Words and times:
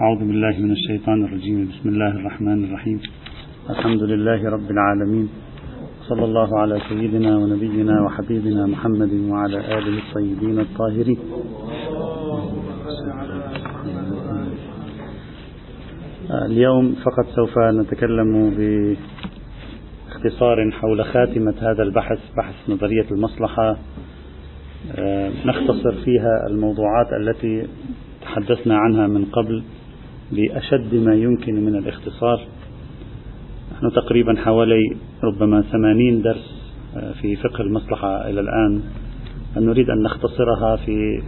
أعوذ 0.00 0.18
بالله 0.18 0.58
من 0.58 0.70
الشيطان 0.70 1.24
الرجيم. 1.24 1.68
بسم 1.68 1.88
الله 1.88 2.08
الرحمن 2.08 2.64
الرحيم. 2.64 3.00
الحمد 3.70 4.02
لله 4.02 4.50
رب 4.50 4.70
العالمين. 4.70 5.28
صلى 6.08 6.24
الله 6.24 6.58
على 6.58 6.80
سيدنا 6.88 7.36
ونبينا 7.36 8.02
وحبيبنا 8.04 8.66
محمد 8.66 9.12
وعلى 9.28 9.58
آله 9.58 9.98
الطيبين 9.98 10.60
الطاهرين. 10.60 11.18
اليوم 16.46 16.94
فقط 17.04 17.26
سوف 17.36 17.58
نتكلم 17.58 18.30
باختصار 20.08 20.70
حول 20.70 21.04
خاتمة 21.04 21.54
هذا 21.60 21.82
البحث 21.82 22.18
بحث 22.36 22.54
نظرية 22.68 23.06
المصلحة. 23.10 23.76
نختصر 25.46 25.92
فيها 26.04 26.46
الموضوعات 26.50 27.12
التي 27.20 27.66
تحدثنا 28.22 28.76
عنها 28.78 29.06
من 29.06 29.24
قبل. 29.24 29.62
بأشد 30.32 30.94
ما 30.94 31.14
يمكن 31.14 31.54
من 31.64 31.76
الاختصار. 31.76 32.40
نحن 33.72 33.90
تقريبا 33.92 34.34
حوالي 34.36 34.96
ربما 35.24 35.62
ثمانين 35.62 36.22
درس 36.22 36.60
آه، 36.96 37.12
في 37.12 37.36
فقه 37.36 37.60
المصلحة 37.60 38.30
إلى 38.30 38.40
الآن. 38.40 38.82
نريد 39.56 39.90
أن 39.90 40.02
نختصرها 40.02 40.76
في 40.76 41.22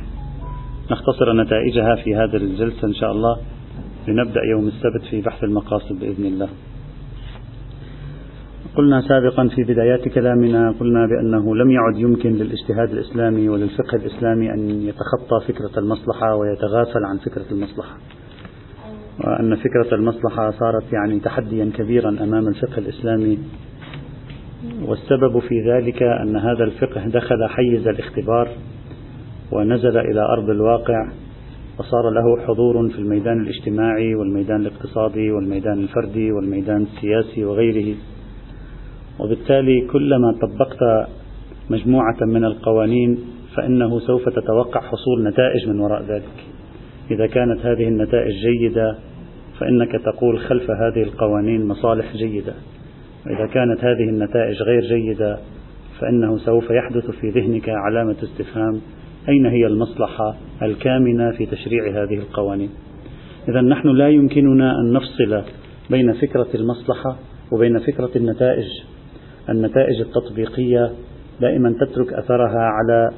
نختصر 0.91 1.33
نتائجها 1.33 1.95
في 2.05 2.15
هذه 2.15 2.37
الجلسة 2.37 2.89
إن 2.89 2.95
شاء 2.95 3.13
الله 3.13 3.37
لنبدأ 4.09 4.41
يوم 4.51 4.69
السبت 4.69 5.11
في 5.11 5.21
بحث 5.21 5.45
المقاصد 5.45 6.01
بإذن 6.01 6.27
الله. 6.27 6.49
قلنا 8.77 9.01
سابقا 9.09 9.49
في 9.49 9.63
بدايات 9.63 10.09
كلامنا 10.09 10.75
قلنا 10.81 11.07
بأنه 11.07 11.57
لم 11.57 11.71
يعد 11.71 11.97
يمكن 11.97 12.31
للاجتهاد 12.31 12.91
الإسلامي 12.91 13.49
وللفقه 13.49 13.97
الإسلامي 13.97 14.55
أن 14.55 14.71
يتخطى 14.71 15.47
فكرة 15.49 15.79
المصلحة 15.79 16.35
ويتغافل 16.37 17.05
عن 17.05 17.19
فكرة 17.19 17.53
المصلحة. 17.53 17.97
وأن 19.21 19.57
فكرة 19.57 19.95
المصلحة 19.95 20.51
صارت 20.51 20.93
يعني 20.93 21.21
تحديا 21.21 21.71
كبيرا 21.79 22.09
أمام 22.09 22.49
الفقه 22.49 22.79
الإسلامي. 22.79 23.39
والسبب 24.83 25.39
في 25.39 25.71
ذلك 25.71 26.03
أن 26.03 26.37
هذا 26.37 26.65
الفقه 26.65 27.09
دخل 27.09 27.49
حيز 27.49 27.89
الاختبار 27.89 28.49
ونزل 29.53 29.99
إلى 29.99 30.21
أرض 30.21 30.51
الواقع 30.51 31.09
وصار 31.79 32.11
له 32.11 32.47
حضور 32.47 32.89
في 32.89 32.99
الميدان 32.99 33.41
الاجتماعي 33.41 34.15
والميدان 34.15 34.61
الاقتصادي 34.61 35.31
والميدان 35.31 35.79
الفردي 35.79 36.33
والميدان 36.33 36.83
السياسي 36.83 37.45
وغيره. 37.45 37.95
وبالتالي 39.21 39.87
كلما 39.93 40.33
طبقت 40.43 41.09
مجموعة 41.71 42.17
من 42.23 42.45
القوانين 42.45 43.19
فإنه 43.57 44.01
سوف 44.01 44.29
تتوقع 44.29 44.81
حصول 44.81 45.25
نتائج 45.29 45.69
من 45.69 45.81
وراء 45.81 46.03
ذلك. 46.03 46.45
إذا 47.11 47.27
كانت 47.27 47.67
هذه 47.67 47.89
النتائج 47.89 48.33
جيدة 48.33 48.99
فإنك 49.61 49.93
تقول 49.93 50.39
خلف 50.39 50.71
هذه 50.71 51.03
القوانين 51.03 51.67
مصالح 51.67 52.17
جيدة. 52.17 52.55
وإذا 53.27 53.47
كانت 53.47 53.85
هذه 53.85 54.09
النتائج 54.09 54.63
غير 54.63 54.81
جيدة 54.81 55.39
فإنه 56.01 56.39
سوف 56.39 56.71
يحدث 56.71 57.11
في 57.11 57.31
ذهنك 57.31 57.69
علامة 57.69 58.17
استفهام 58.23 58.81
أين 59.29 59.47
هي 59.47 59.67
المصلحة 59.67 60.37
الكامنة 60.63 61.31
في 61.31 61.47
تشريع 61.47 62.03
هذه 62.03 62.19
القوانين. 62.19 62.71
إذا 63.49 63.61
نحن 63.61 63.89
لا 63.89 64.09
يمكننا 64.09 64.81
أن 64.81 64.93
نفصل 64.93 65.43
بين 65.91 66.13
فكرة 66.13 66.49
المصلحة 66.55 67.17
وبين 67.53 67.79
فكرة 67.79 68.11
النتائج. 68.17 68.69
النتائج 69.49 70.01
التطبيقية 70.01 70.93
دائما 71.41 71.75
تترك 71.81 72.13
أثرها 72.13 72.61
على 72.61 73.11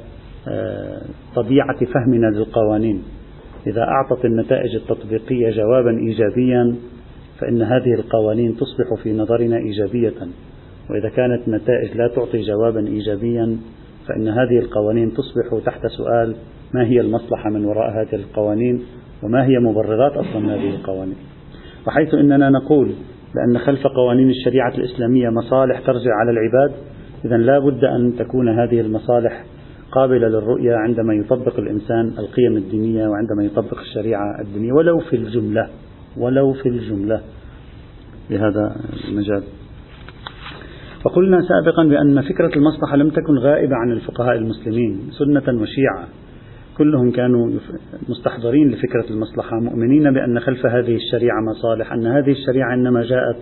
آه، 0.48 1.02
طبيعة 1.36 1.78
فهمنا 1.78 2.26
للقوانين. 2.26 3.02
إذا 3.66 3.82
أعطت 3.82 4.24
النتائج 4.24 4.74
التطبيقية 4.74 5.50
جوابا 5.50 5.98
إيجابيا 5.98 6.74
فإن 7.40 7.62
هذه 7.62 7.94
القوانين 7.94 8.56
تصبح 8.56 9.02
في 9.02 9.12
نظرنا 9.12 9.56
إيجابية. 9.56 10.14
وإذا 10.90 11.08
كانت 11.08 11.48
النتائج 11.48 11.96
لا 11.96 12.08
تعطي 12.08 12.40
جوابا 12.40 12.86
إيجابيا 12.86 13.56
فإن 14.08 14.28
هذه 14.28 14.58
القوانين 14.58 15.12
تصبح 15.12 15.64
تحت 15.66 15.86
سؤال 15.86 16.34
ما 16.74 16.86
هي 16.86 17.00
المصلحة 17.00 17.50
من 17.50 17.64
وراء 17.64 17.90
هذه 17.90 18.14
القوانين 18.14 18.82
وما 19.22 19.46
هي 19.46 19.58
مبررات 19.58 20.12
أصلا 20.12 20.54
هذه 20.54 20.70
القوانين. 20.70 21.16
وحيث 21.86 22.14
أننا 22.14 22.50
نقول 22.50 22.92
بأن 23.34 23.58
خلف 23.58 23.86
قوانين 23.86 24.30
الشريعة 24.30 24.74
الإسلامية 24.78 25.28
مصالح 25.28 25.80
ترجع 25.80 26.10
على 26.20 26.30
العباد 26.30 26.72
إذا 27.24 27.36
لا 27.36 27.58
بد 27.58 27.84
أن 27.84 28.16
تكون 28.18 28.48
هذه 28.48 28.80
المصالح 28.80 29.44
قابلة 29.94 30.28
للرؤية 30.28 30.74
عندما 30.74 31.14
يطبق 31.14 31.58
الإنسان 31.58 32.06
القيم 32.18 32.56
الدينية 32.56 33.08
وعندما 33.08 33.44
يطبق 33.44 33.80
الشريعة 33.80 34.40
الدينية 34.40 34.72
ولو 34.72 34.98
في 34.98 35.16
الجملة 35.16 35.68
ولو 36.16 36.52
في 36.52 36.68
الجملة. 36.68 37.20
بهذا 38.30 38.76
المجال. 39.08 39.42
وقلنا 41.04 41.42
سابقا 41.42 41.84
بأن 41.84 42.20
فكرة 42.22 42.50
المصلحة 42.56 42.96
لم 42.96 43.10
تكن 43.10 43.38
غائبة 43.38 43.76
عن 43.76 43.92
الفقهاء 43.92 44.36
المسلمين 44.36 45.00
سنة 45.10 45.62
وشيعة. 45.62 46.08
كلهم 46.78 47.10
كانوا 47.10 47.50
مستحضرين 48.08 48.70
لفكرة 48.70 49.04
المصلحة 49.10 49.60
مؤمنين 49.60 50.12
بأن 50.12 50.40
خلف 50.40 50.66
هذه 50.66 50.96
الشريعة 50.96 51.40
مصالح 51.50 51.92
أن 51.92 52.06
هذه 52.06 52.30
الشريعة 52.30 52.74
إنما 52.74 53.02
جاءت 53.02 53.36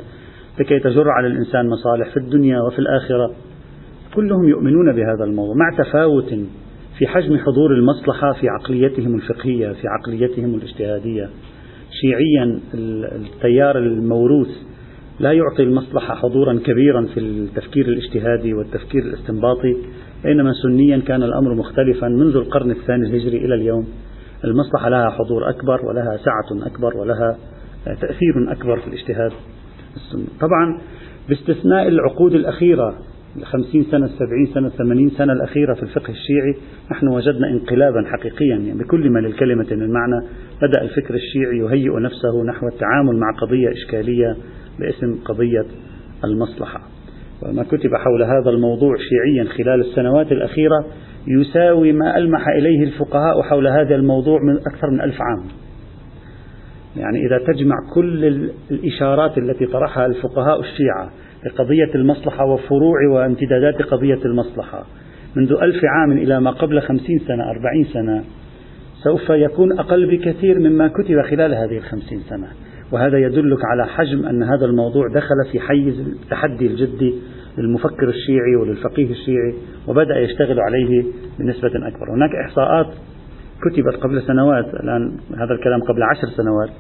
لكي 0.60 0.78
تجر 0.78 1.10
على 1.10 1.26
الإنسان 1.26 1.68
مصالح 1.68 2.10
في 2.10 2.16
الدنيا 2.16 2.60
وفي 2.60 2.78
الآخرة. 2.78 3.34
كلهم 4.14 4.48
يؤمنون 4.48 4.92
بهذا 4.92 5.24
الموضوع 5.24 5.54
مع 5.54 5.84
تفاوت 5.84 6.34
في 6.98 7.06
حجم 7.06 7.38
حضور 7.38 7.74
المصلحة 7.74 8.32
في 8.32 8.48
عقليتهم 8.48 9.14
الفقهية 9.14 9.72
في 9.72 9.88
عقليتهم 9.88 10.54
الاجتهادية. 10.54 11.30
شيعيا 12.00 12.60
التيار 13.14 13.78
الموروث 13.78 14.48
لا 15.20 15.32
يعطي 15.32 15.62
المصلحة 15.62 16.14
حضورا 16.14 16.58
كبيرا 16.64 17.06
في 17.14 17.20
التفكير 17.20 17.88
الاجتهادي 17.88 18.54
والتفكير 18.54 19.02
الاستنباطي 19.02 19.76
بينما 20.24 20.52
سنيا 20.52 20.98
كان 20.98 21.22
الأمر 21.22 21.54
مختلفا 21.54 22.08
منذ 22.08 22.36
القرن 22.36 22.70
الثاني 22.70 23.06
الهجري 23.06 23.36
إلى 23.44 23.54
اليوم. 23.54 23.86
المصلحة 24.44 24.88
لها 24.88 25.10
حضور 25.10 25.50
أكبر 25.50 25.86
ولها 25.86 26.16
سعة 26.16 26.66
أكبر 26.66 26.96
ولها 26.96 27.36
تأثير 27.84 28.52
أكبر 28.52 28.80
في 28.80 28.86
الاجتهاد. 28.86 29.32
السني 29.96 30.24
طبعا 30.40 30.78
باستثناء 31.28 31.88
العقود 31.88 32.34
الأخيرة 32.34 32.94
الخمسين 33.36 33.84
سنة 33.90 34.06
السبعين 34.06 34.46
سنة 34.54 34.66
الثمانين 34.66 35.10
سنة 35.10 35.32
الأخيرة 35.32 35.74
في 35.74 35.82
الفقه 35.82 36.10
الشيعي 36.10 36.54
نحن 36.90 37.08
وجدنا 37.08 37.50
انقلابا 37.50 38.04
حقيقيا 38.06 38.56
يعني 38.56 38.78
بكل 38.78 39.10
ما 39.10 39.18
للكلمة 39.18 39.66
من 39.70 39.92
معنى 39.92 40.26
بدأ 40.62 40.82
الفكر 40.82 41.14
الشيعي 41.14 41.58
يهيئ 41.58 42.00
نفسه 42.00 42.44
نحو 42.44 42.68
التعامل 42.68 43.16
مع 43.16 43.32
قضية 43.40 43.72
إشكالية 43.72 44.36
باسم 44.78 45.18
قضية 45.24 45.66
المصلحة. 46.24 46.80
وما 47.42 47.62
كتب 47.62 47.94
حول 47.94 48.22
هذا 48.22 48.50
الموضوع 48.50 48.96
شيعيا 48.96 49.44
خلال 49.44 49.80
السنوات 49.80 50.32
الأخيرة 50.32 50.86
يساوي 51.26 51.92
ما 51.92 52.16
ألمح 52.16 52.48
إليه 52.48 52.84
الفقهاء 52.84 53.42
حول 53.42 53.66
هذا 53.66 53.94
الموضوع 53.94 54.38
من 54.42 54.56
أكثر 54.56 54.90
من 54.90 55.00
ألف 55.00 55.16
عام. 55.22 55.44
يعني 56.96 57.26
إذا 57.26 57.38
تجمع 57.38 57.76
كل 57.94 58.48
الإشارات 58.70 59.38
التي 59.38 59.66
طرحها 59.66 60.06
الفقهاء 60.06 60.60
الشيعة 60.60 61.10
لقضية 61.46 61.90
المصلحة 61.94 62.44
وفروع 62.44 62.98
وامتدادات 63.12 63.82
قضية 63.82 64.18
المصلحة. 64.24 64.84
منذ 65.36 65.52
ألف 65.52 65.84
عام 65.84 66.12
إلى 66.12 66.40
ما 66.40 66.50
قبل 66.50 66.80
خمسين 66.80 67.18
سنة 67.18 67.50
أربعين 67.50 67.84
سنة 67.84 68.24
سوف 69.04 69.30
يكون 69.30 69.78
أقل 69.78 70.06
بكثير 70.06 70.58
مما 70.58 70.88
كتب 70.88 71.22
خلال 71.22 71.54
هذه 71.54 71.76
الخمسين 71.76 72.20
سنة. 72.28 72.48
وهذا 72.92 73.18
يدلك 73.18 73.64
على 73.64 73.86
حجم 73.86 74.26
أن 74.26 74.42
هذا 74.42 74.66
الموضوع 74.66 75.08
دخل 75.08 75.52
في 75.52 75.60
حيز 75.60 76.00
التحدي 76.00 76.66
الجدي 76.66 77.14
للمفكر 77.58 78.08
الشيعي 78.08 78.56
وللفقيه 78.60 79.10
الشيعي 79.10 79.54
وبدأ 79.88 80.18
يشتغل 80.18 80.60
عليه 80.60 81.04
بنسبة 81.38 81.88
أكبر. 81.88 82.14
هناك 82.14 82.30
إحصاءات 82.46 82.86
كتبت 83.62 84.02
قبل 84.02 84.22
سنوات 84.22 84.74
الآن 84.74 85.16
هذا 85.36 85.54
الكلام 85.54 85.80
قبل 85.80 86.02
عشر 86.02 86.28
سنوات 86.28 86.70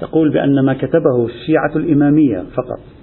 تقول 0.00 0.32
بأن 0.32 0.64
ما 0.64 0.74
كتبه 0.74 1.26
الشيعة 1.26 1.76
الإمامية 1.76 2.38
فقط. 2.38 2.97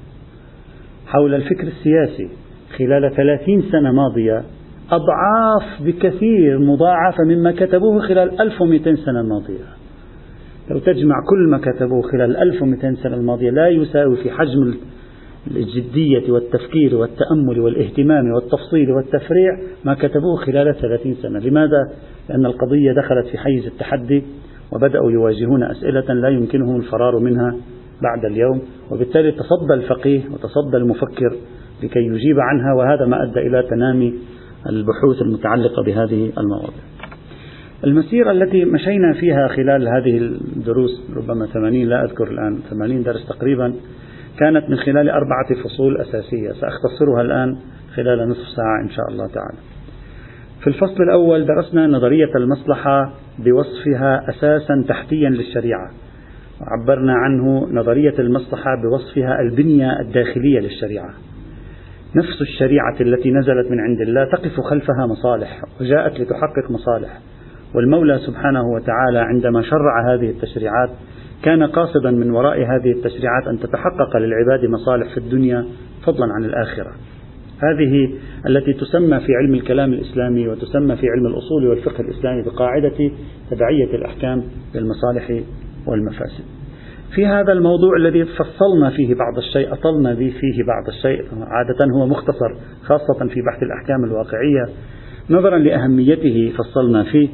حول 1.07 1.33
الفكر 1.33 1.67
السياسي. 1.67 2.29
خلال 2.77 3.15
ثلاثين 3.15 3.61
سنة 3.71 3.91
ماضية 3.91 4.43
أضعاف 4.91 5.83
بكثير 5.83 6.59
مضاعفة 6.59 7.23
مما 7.23 7.51
كتبوه 7.51 7.99
خلال 7.99 8.41
1200 8.41 8.95
سنة 8.95 9.21
ماضية. 9.21 9.65
لو 10.69 10.79
تجمع 10.79 11.15
كل 11.29 11.49
ما 11.49 11.57
كتبوه 11.57 12.01
خلال 12.01 12.37
1200 12.37 12.95
سنة 12.95 13.15
الماضية 13.15 13.49
لا 13.49 13.67
يساوي 13.67 14.15
في 14.15 14.31
حجم 14.31 14.73
الجدية 15.51 16.31
والتفكير 16.31 16.95
والتأمل 16.95 17.59
والاهتمام 17.59 18.31
والتفصيل 18.31 18.91
والتفريع 18.91 19.59
ما 19.85 19.93
كتبوه 19.93 20.35
خلال 20.45 20.75
30 20.81 21.13
سنة. 21.13 21.39
لماذا؟ 21.39 21.91
لأن 22.29 22.45
القضية 22.45 22.91
دخلت 22.91 23.27
في 23.31 23.37
حيز 23.37 23.65
التحدي 23.65 24.23
وبدأوا 24.71 25.11
يواجهون 25.11 25.63
أسئلة 25.63 26.13
لا 26.13 26.29
يمكنهم 26.29 26.75
الفرار 26.75 27.19
منها. 27.19 27.55
بعد 28.01 28.25
اليوم 28.25 28.61
وبالتالي 28.91 29.31
تصدى 29.31 29.73
الفقيه 29.73 30.21
وتصدى 30.31 30.77
المفكر 30.77 31.35
لكي 31.83 31.99
يجيب 31.99 32.39
عنها 32.39 32.73
وهذا 32.73 33.05
ما 33.05 33.23
أدى 33.23 33.39
إلى 33.39 33.63
تنامي 33.69 34.13
البحوث 34.69 35.21
المتعلقة 35.21 35.83
بهذه 35.83 36.31
المواضيع. 36.37 36.83
المسيرة 37.83 38.31
التي 38.31 38.65
مشينا 38.65 39.13
فيها 39.13 39.47
خلال 39.47 39.87
هذه 39.87 40.17
الدروس 40.57 41.11
ربما 41.15 41.45
ثمانين 41.45 41.87
لا 41.87 42.03
أذكر 42.03 42.27
الآن 42.27 42.59
ثمانين 42.69 43.03
درس 43.03 43.27
تقريبا 43.27 43.73
كانت 44.39 44.69
من 44.69 44.75
خلال 44.77 45.09
أربعة 45.09 45.63
فصول 45.63 46.01
أساسية. 46.01 46.51
سأختصرها 46.51 47.21
الآن 47.21 47.57
خلال 47.95 48.29
نصف 48.29 48.47
ساعة 48.55 48.81
إن 48.83 48.89
شاء 48.89 49.05
الله 49.11 49.27
تعالى. 49.27 49.57
في 50.61 50.67
الفصل 50.67 51.03
الأول 51.03 51.45
درسنا 51.45 51.87
نظرية 51.87 52.35
المصلحة 52.35 53.13
بوصفها 53.39 54.29
أساسا 54.29 54.85
تحتيا 54.87 55.29
للشريعة. 55.29 55.91
عبرنا 56.61 57.13
عنه 57.13 57.67
نظرية 57.71 58.13
المصلحة 58.19 58.71
بوصفها 58.83 59.41
البنية 59.41 59.99
الداخلية 59.99 60.59
للشريعة. 60.59 61.09
نفس 62.15 62.41
الشريعة 62.41 62.95
التي 63.01 63.31
نزلت 63.31 63.71
من 63.71 63.79
عند 63.79 64.01
الله 64.01 64.25
تقف 64.25 64.59
خلفها 64.69 65.05
مصالح 65.09 65.61
وجاءت 65.81 66.19
لتحقق 66.19 66.71
مصالح. 66.71 67.19
والمولى 67.75 68.19
سبحانه 68.19 68.67
وتعالى 68.67 69.19
عندما 69.19 69.61
شرع 69.61 70.13
هذه 70.13 70.29
التشريعات 70.29 70.89
كان 71.43 71.63
قاصدا 71.63 72.11
من 72.11 72.31
وراء 72.31 72.57
هذه 72.57 72.91
التشريعات 72.91 73.47
أن 73.47 73.59
تتحقق 73.59 74.17
للعباد 74.17 74.65
مصالح 74.65 75.13
في 75.13 75.17
الدنيا 75.17 75.65
فضلا 76.05 76.27
عن 76.33 76.45
الآخرة. 76.45 76.91
هذه 77.59 78.09
التي 78.47 78.73
تسمى 78.73 79.19
في 79.19 79.35
علم 79.35 79.53
الكلام 79.53 79.93
الإسلامي 79.93 80.47
وتسمى 80.47 80.95
في 80.95 81.07
علم 81.07 81.25
الأصول 81.27 81.67
والفقه 81.67 82.01
الإسلامي 82.01 82.41
بقاعدة 82.41 83.11
تبعية 83.51 83.95
الأحكام 83.95 84.43
للمصالح 84.75 85.41
والمفاسد. 85.87 86.43
في 87.15 87.25
هذا 87.25 87.53
الموضوع 87.53 87.97
الذي 87.97 88.25
فصلنا 88.25 88.89
فيه 88.89 89.15
بعض 89.15 89.37
الشيء 89.37 89.73
أطلنا 89.73 90.15
فيه 90.15 90.63
بعض 90.67 90.87
الشيء 90.87 91.21
عادة 91.41 91.93
هو 91.93 92.07
مختصر 92.07 92.55
خاصة 92.83 93.27
في 93.27 93.41
بحث 93.41 93.63
الأحكام 93.63 94.03
الواقعية. 94.03 94.65
نظرا 95.29 95.57
لأهميته 95.57 96.53
فصلنا 96.57 97.03
فيه. 97.03 97.29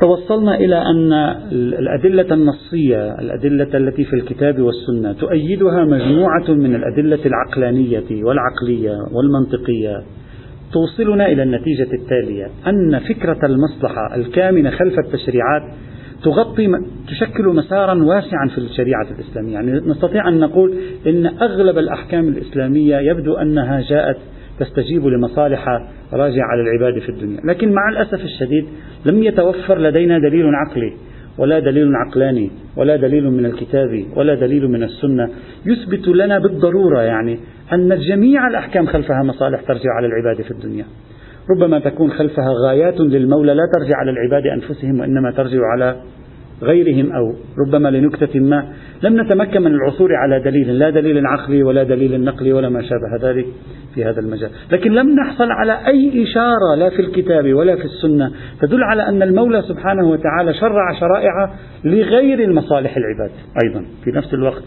توصلنا 0.00 0.56
إلى 0.56 0.76
أن 0.76 1.12
الأدلة 1.52 2.34
النصية 2.34 3.18
الأدلة 3.18 3.78
التي 3.78 4.04
في 4.04 4.16
الكتاب 4.16 4.60
والسنة 4.60 5.12
تؤيدها 5.12 5.84
مجموعة 5.84 6.50
من 6.50 6.74
الأدلة 6.74 7.20
العقلانية 7.26 8.24
والعقلية 8.24 8.96
والمنطقية. 9.12 10.02
توصلنا 10.72 11.26
إلى 11.26 11.42
النتيجة 11.42 11.88
التالية 11.92 12.46
أن 12.66 12.98
فكرة 12.98 13.46
المصلحة 13.46 14.14
الكامنة 14.14 14.70
خلف 14.70 14.98
التشريعات 14.98 15.62
تغطي 16.24 16.68
تشكل 17.08 17.44
مسارا 17.44 18.04
واسعا 18.04 18.48
في 18.54 18.58
الشريعة 18.58 19.06
الإسلامية. 19.10 19.52
يعني 19.52 19.72
نستطيع 19.72 20.28
أن 20.28 20.40
نقول 20.40 20.74
إن 21.06 21.26
أغلب 21.26 21.78
الأحكام 21.78 22.28
الإسلامية 22.28 22.96
يبدو 22.96 23.34
أنها 23.34 23.80
جاءت 23.80 24.16
تستجيب 24.60 25.06
لمصالح 25.06 25.68
راجعة 26.12 26.46
على 26.46 26.62
العباد 26.62 27.02
في 27.02 27.08
الدنيا. 27.08 27.40
لكن 27.44 27.72
مع 27.72 27.88
الأسف 27.88 28.24
الشديد 28.24 28.64
لم 29.06 29.22
يتوفر 29.22 29.78
لدينا 29.78 30.18
دليل 30.18 30.46
عقلي 30.54 30.92
ولا 31.38 31.58
دليل 31.58 31.88
عقلاني 31.94 32.50
ولا 32.76 32.96
دليل 32.96 33.30
من 33.30 33.46
الكتاب 33.46 34.04
ولا 34.16 34.34
دليل 34.34 34.68
من 34.68 34.82
السنة. 34.82 35.28
يثبت 35.66 36.08
لنا 36.08 36.38
بالضرورة 36.38 37.00
يعني 37.00 37.38
أن 37.72 37.98
جميع 37.98 38.48
الأحكام 38.48 38.86
خلفها 38.86 39.22
مصالح 39.22 39.60
ترجع 39.60 39.90
على 39.96 40.06
العباد 40.06 40.44
في 40.44 40.50
الدنيا. 40.50 40.84
ربما 41.50 41.78
تكون 41.78 42.10
خلفها 42.10 42.52
غايات 42.66 43.00
للمولى 43.00 43.54
لا 43.54 43.62
ترجع 43.74 43.96
على 43.96 44.10
العباد 44.10 44.46
أنفسهم 44.46 45.00
وإنما 45.00 45.30
ترجع 45.30 45.60
على 45.72 45.96
غيرهم 46.62 47.12
أو 47.12 47.34
ربما 47.66 47.88
لنكتة 47.88 48.40
ما. 48.40 48.64
لم 49.02 49.20
نتمكن 49.20 49.62
من 49.62 49.74
العثور 49.74 50.14
على 50.14 50.40
دليل 50.40 50.78
لا 50.78 50.90
دليل 50.90 51.26
عقلي 51.26 51.62
ولا 51.62 51.82
دليل 51.82 52.24
نقلي 52.24 52.52
ولا 52.52 52.68
ما 52.68 52.82
شابه 52.82 53.30
ذلك 53.30 53.46
في 53.94 54.04
هذا 54.04 54.20
المجال. 54.20 54.50
لكن 54.72 54.92
لم 54.92 55.16
نحصل 55.16 55.50
على 55.50 55.86
أي 55.86 56.22
إشارة 56.22 56.74
لا 56.78 56.90
في 56.90 57.00
الكتاب 57.00 57.54
ولا 57.54 57.76
في 57.76 57.84
السنة 57.84 58.30
تدل 58.60 58.82
على 58.82 59.08
أن 59.08 59.22
المولى 59.22 59.62
سبحانه 59.62 60.08
وتعالى 60.08 60.54
شرع 60.54 60.92
شرائع 61.00 61.50
لغير 61.84 62.38
المصالح 62.40 62.96
العباد 62.96 63.30
أيضا 63.64 63.86
في 64.04 64.10
نفس 64.10 64.34
الوقت. 64.34 64.62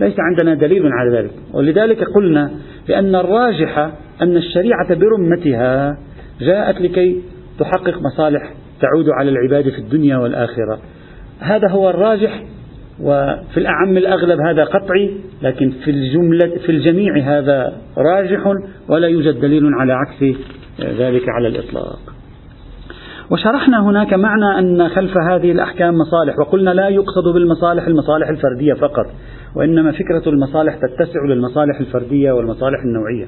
ليس 0.00 0.14
عندنا 0.18 0.54
دليل 0.54 0.86
على 0.86 1.18
ذلك. 1.18 1.30
ولذلك 1.54 2.04
قلنا 2.04 2.50
بأن 2.88 3.14
الراجح 3.14 3.90
أن 4.22 4.36
الشريعة 4.36 4.94
برمتها 4.94 5.98
جاءت 6.40 6.80
لكي 6.80 7.22
تحقق 7.58 7.98
مصالح 8.02 8.52
تعود 8.80 9.08
على 9.08 9.30
العباد 9.30 9.68
في 9.70 9.78
الدنيا 9.78 10.16
والآخرة. 10.16 10.78
هذا 11.40 11.70
هو 11.70 11.90
الراجح 11.90 12.44
وفي 13.00 13.56
الأعم 13.56 13.96
الأغلب 13.96 14.40
هذا 14.40 14.64
قطعي 14.64 15.10
لكن 15.42 15.70
في 15.84 15.90
الجملة 15.90 16.46
في 16.66 16.72
الجميع 16.72 17.38
هذا 17.38 17.72
راجح 17.98 18.54
ولا 18.88 19.08
يوجد 19.08 19.40
دليل 19.40 19.74
على 19.74 19.92
عكس 19.92 20.36
ذلك 20.80 21.28
على 21.28 21.48
الإطلاق. 21.48 21.98
وشرحنا 23.30 23.82
هناك 23.82 24.14
معنى 24.14 24.58
أن 24.58 24.88
خلف 24.88 25.16
هذه 25.30 25.52
الأحكام 25.52 25.94
مصالح 25.94 26.38
وقلنا 26.38 26.70
لا 26.70 26.88
يقصد 26.88 27.34
بالمصالح 27.34 27.86
المصالح 27.86 28.28
الفردية 28.28 28.74
فقط 28.74 29.06
وإنما 29.56 29.92
فكرة 29.92 30.28
المصالح 30.28 30.74
تتسع 30.74 31.20
للمصالح 31.28 31.80
الفردية 31.80 32.32
والمصالح 32.32 32.78
النوعية. 32.84 33.26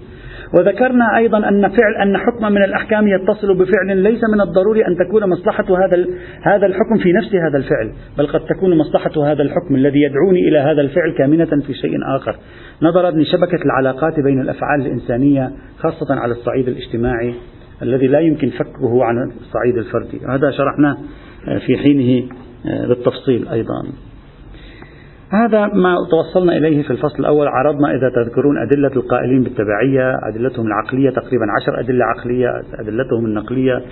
وذكرنا 0.59 1.17
أيضا 1.17 1.49
أن 1.49 1.69
فعل 1.69 1.95
أن 2.03 2.17
حكم 2.17 2.53
من 2.53 2.65
الأحكام 2.65 3.09
يتصل 3.09 3.55
بفعل 3.55 3.97
ليس 3.97 4.21
من 4.35 4.41
الضروري 4.41 4.87
أن 4.87 4.97
تكون 5.07 5.31
مصلحة 5.31 5.65
هذا 5.65 6.07
هذا 6.43 6.67
الحكم 6.67 6.99
في 7.03 7.13
نفس 7.13 7.35
هذا 7.35 7.59
الفعل 7.59 7.93
بل 8.19 8.27
قد 8.27 8.41
تكون 8.41 8.79
مصلحة 8.79 9.11
هذا 9.33 9.43
الحكم 9.43 9.75
الذي 9.75 10.03
يدعوني 10.03 10.49
إلى 10.49 10.59
هذا 10.59 10.81
الفعل 10.81 11.15
كامنة 11.19 11.63
في 11.67 11.75
شيء 11.75 11.93
آخر. 12.17 12.37
نظرا 12.83 13.11
لشبكة 13.11 13.65
العلاقات 13.65 14.21
بين 14.21 14.41
الأفعال 14.41 14.81
الإنسانية 14.81 15.51
خاصة 15.79 16.15
على 16.15 16.33
الصعيد 16.33 16.69
الاجتماعي 16.69 17.35
الذي 17.83 18.07
لا 18.07 18.21
يمكن 18.21 18.49
فكه 18.49 19.05
عن 19.05 19.33
الصعيد 19.41 19.79
الفردي. 19.79 20.27
هذا 20.29 20.51
شرحناه 20.51 20.97
في 21.67 21.77
حينه 21.77 22.29
بالتفصيل 22.89 23.49
أيضا. 23.49 24.10
هذا 25.33 25.67
ما 25.67 25.97
توصلنا 26.11 26.57
إليه 26.57 26.83
في 26.83 26.91
الفصل 26.91 27.19
الأول. 27.19 27.49
عرضنا 27.49 27.95
إذا 27.95 28.11
تذكرون 28.15 28.59
أدلة 28.59 28.91
القائلين 28.97 29.43
بالتبعية 29.43 30.19
أدلتهم 30.29 30.67
العقلية 30.67 31.11
تقريبا 31.11 31.47
عشر 31.61 31.81
أدلة 31.81 32.05
عقلية 32.05 32.49
أدلتهم 32.79 33.27
النقلية. 33.27 33.83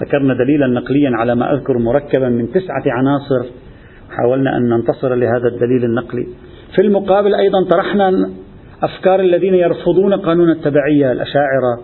ذكرنا 0.00 0.34
دليلا 0.34 0.66
نقليا 0.66 1.10
على 1.16 1.34
ما 1.34 1.54
أذكر 1.54 1.78
مركبا 1.78 2.28
من 2.28 2.50
تسعة 2.50 2.82
عناصر. 2.86 3.52
حاولنا 4.10 4.56
أن 4.56 4.68
ننتصر 4.68 5.14
لهذا 5.14 5.48
الدليل 5.48 5.84
النقلي. 5.84 6.26
في 6.76 6.82
المقابل 6.82 7.34
أيضا 7.34 7.64
طرحنا 7.70 8.30
أفكار 8.82 9.20
الذين 9.20 9.54
يرفضون 9.54 10.14
قانون 10.14 10.50
التبعية 10.50 11.12
الأشاعرة. 11.12 11.80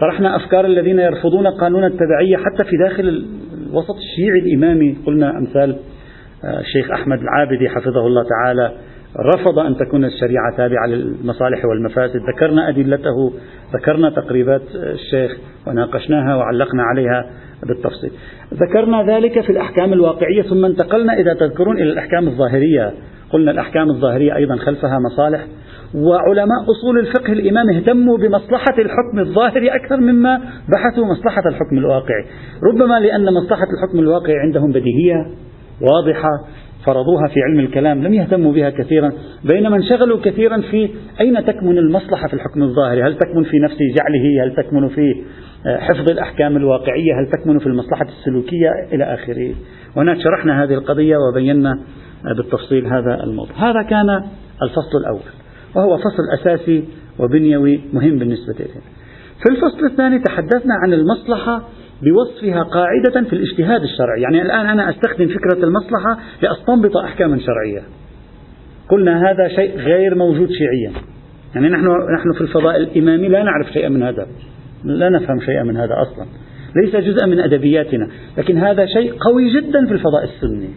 طرحنا 0.00 0.36
أفكار 0.36 0.64
الذين 0.66 0.98
يرفضون 0.98 1.46
قانون 1.46 1.84
التبعية 1.84 2.36
حتى 2.36 2.64
في 2.64 2.76
داخل 2.76 3.24
الوسط 3.66 3.96
الشيعي 3.96 4.38
الإمامي. 4.38 4.96
قلنا 5.06 5.38
أمثال 5.38 5.76
الشيخ 6.44 6.90
أحمد 6.90 7.18
العابدي 7.20 7.68
حفظه 7.68 8.06
الله 8.06 8.24
تعالى 8.28 8.72
رفض 9.34 9.58
أن 9.58 9.76
تكون 9.76 10.04
الشريعة 10.04 10.56
تابعة 10.56 10.86
للمصالح 10.86 11.64
والمفاسد. 11.64 12.20
ذكرنا 12.34 12.68
أدلته 12.68 13.32
ذكرنا 13.74 14.10
تقريبات 14.10 14.62
الشيخ 14.74 15.36
وناقشناها 15.66 16.36
وعلقنا 16.36 16.82
عليها 16.82 17.30
بالتفصيل. 17.68 18.10
ذكرنا 18.54 19.02
ذلك 19.02 19.40
في 19.40 19.52
الأحكام 19.52 19.92
الواقعية 19.92 20.42
ثم 20.42 20.64
انتقلنا 20.64 21.12
إذا 21.12 21.34
تذكرون 21.34 21.76
إلى 21.76 21.92
الأحكام 21.92 22.28
الظاهرية. 22.28 22.92
قلنا 23.32 23.50
الأحكام 23.50 23.90
الظاهرية 23.90 24.36
أيضا 24.36 24.56
خلفها 24.56 24.98
مصالح 24.98 25.46
وعلماء 25.94 26.58
أصول 26.70 26.98
الفقه 26.98 27.32
الإمام 27.32 27.70
اهتموا 27.70 28.18
بمصلحة 28.18 28.74
الحكم 28.78 29.18
الظاهري 29.18 29.68
أكثر 29.68 29.96
مما 29.96 30.40
بحثوا 30.68 31.06
مصلحة 31.06 31.42
الحكم 31.48 31.78
الواقعي. 31.78 32.24
ربما 32.72 33.00
لأن 33.00 33.34
مصلحة 33.34 33.66
الحكم 33.74 33.98
الواقعي 33.98 34.38
عندهم 34.38 34.70
بديهية 34.70 35.26
واضحة 35.80 36.28
فرضوها 36.84 37.28
في 37.28 37.40
علم 37.48 37.60
الكلام 37.60 38.02
لم 38.02 38.14
يهتموا 38.14 38.52
بها 38.52 38.70
كثيرا. 38.70 39.12
بينما 39.44 39.76
انشغلوا 39.76 40.20
كثيرا 40.22 40.60
في 40.60 40.90
أين 41.20 41.44
تكمن 41.44 41.78
المصلحة 41.78 42.28
في 42.28 42.34
الحكم 42.34 42.62
الظاهري؟ 42.62 43.02
هل 43.02 43.18
تكمن 43.18 43.44
في 43.44 43.58
نفس 43.58 43.76
جعله؟ 43.96 44.44
هل 44.44 44.54
تكمن 44.56 44.88
في 44.88 45.24
آه، 45.66 45.78
حفظ 45.78 46.10
الأحكام 46.10 46.56
الواقعية؟ 46.56 47.12
هل 47.20 47.30
تكمن 47.30 47.58
في 47.58 47.66
المصلحة 47.66 48.04
السلوكية؟ 48.04 48.70
إلى 48.92 49.04
آخره. 49.14 49.54
هناك 49.96 50.16
شرحنا 50.20 50.64
هذه 50.64 50.74
القضية 50.74 51.16
وبينا 51.16 51.70
آه، 51.70 52.36
بالتفصيل 52.36 52.86
هذا 52.86 53.24
الموضوع. 53.24 53.70
هذا 53.70 53.82
كان 53.82 54.10
الفصل 54.62 54.98
الأول 55.00 55.40
وهو 55.76 55.96
فصل 55.96 56.40
أساسي 56.40 56.84
وبنيوي 57.18 57.80
مهم 57.92 58.18
بالنسبة 58.18 58.54
لنا 58.58 58.82
في 59.42 59.50
الفصل 59.50 59.86
الثاني 59.90 60.18
تحدثنا 60.18 60.74
عن 60.82 60.92
المصلحة 60.92 61.62
بوصفها 62.02 62.62
قاعدة 62.62 63.28
في 63.28 63.32
الاجتهاد 63.32 63.82
الشرعي. 63.82 64.20
يعني 64.20 64.42
الآن 64.42 64.66
أنا 64.66 64.90
أستخدم 64.90 65.28
فكرة 65.28 65.64
المصلحة 65.64 66.18
لأستنبط 66.42 66.96
أحكاما 66.96 67.38
شرعية. 67.38 67.82
قلنا 68.88 69.30
هذا 69.30 69.48
شيء 69.48 69.76
غير 69.76 70.14
موجود 70.14 70.48
شيعيا. 70.50 70.92
يعني 71.54 71.68
نحن 71.68 71.86
نحن 72.14 72.32
في 72.34 72.40
الفضاء 72.40 72.76
الإمامي 72.76 73.28
لا 73.28 73.42
نعرف 73.42 73.72
شيئا 73.72 73.88
من 73.88 74.02
هذا. 74.02 74.26
لا 74.84 75.08
نفهم 75.08 75.40
شيئا 75.40 75.62
من 75.62 75.76
هذا 75.76 75.94
أصلا. 76.02 76.26
ليس 76.76 76.96
جزءا 76.96 77.26
من 77.26 77.40
أدبياتنا. 77.40 78.08
لكن 78.38 78.58
هذا 78.58 78.86
شيء 78.86 79.12
قوي 79.12 79.60
جدا 79.60 79.86
في 79.86 79.92
الفضاء 79.92 80.24
السني. 80.24 80.70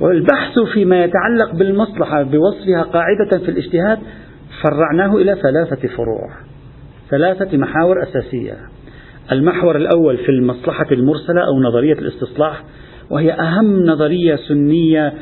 والبحث 0.00 0.58
فيما 0.72 1.04
يتعلق 1.04 1.54
بالمصلحة 1.54 2.22
بوصفها 2.22 2.82
قاعدة 2.82 3.44
في 3.44 3.50
الاجتهاد 3.50 3.98
فرعناه 4.62 5.16
إلى 5.16 5.36
ثلاثة 5.42 5.88
فروع. 5.88 6.30
ثلاثة 7.10 7.58
محاور 7.58 8.02
أساسية. 8.02 8.56
المحور 9.32 9.76
الأول 9.76 10.16
في 10.16 10.28
المصلحة 10.28 10.86
المرسلة 10.92 11.40
أو 11.46 11.60
نظرية 11.60 11.92
الاستصلاح 11.92 12.64
وهي 13.10 13.32
أهم 13.32 13.84
نظرية 13.84 14.36
سنية 14.36 15.12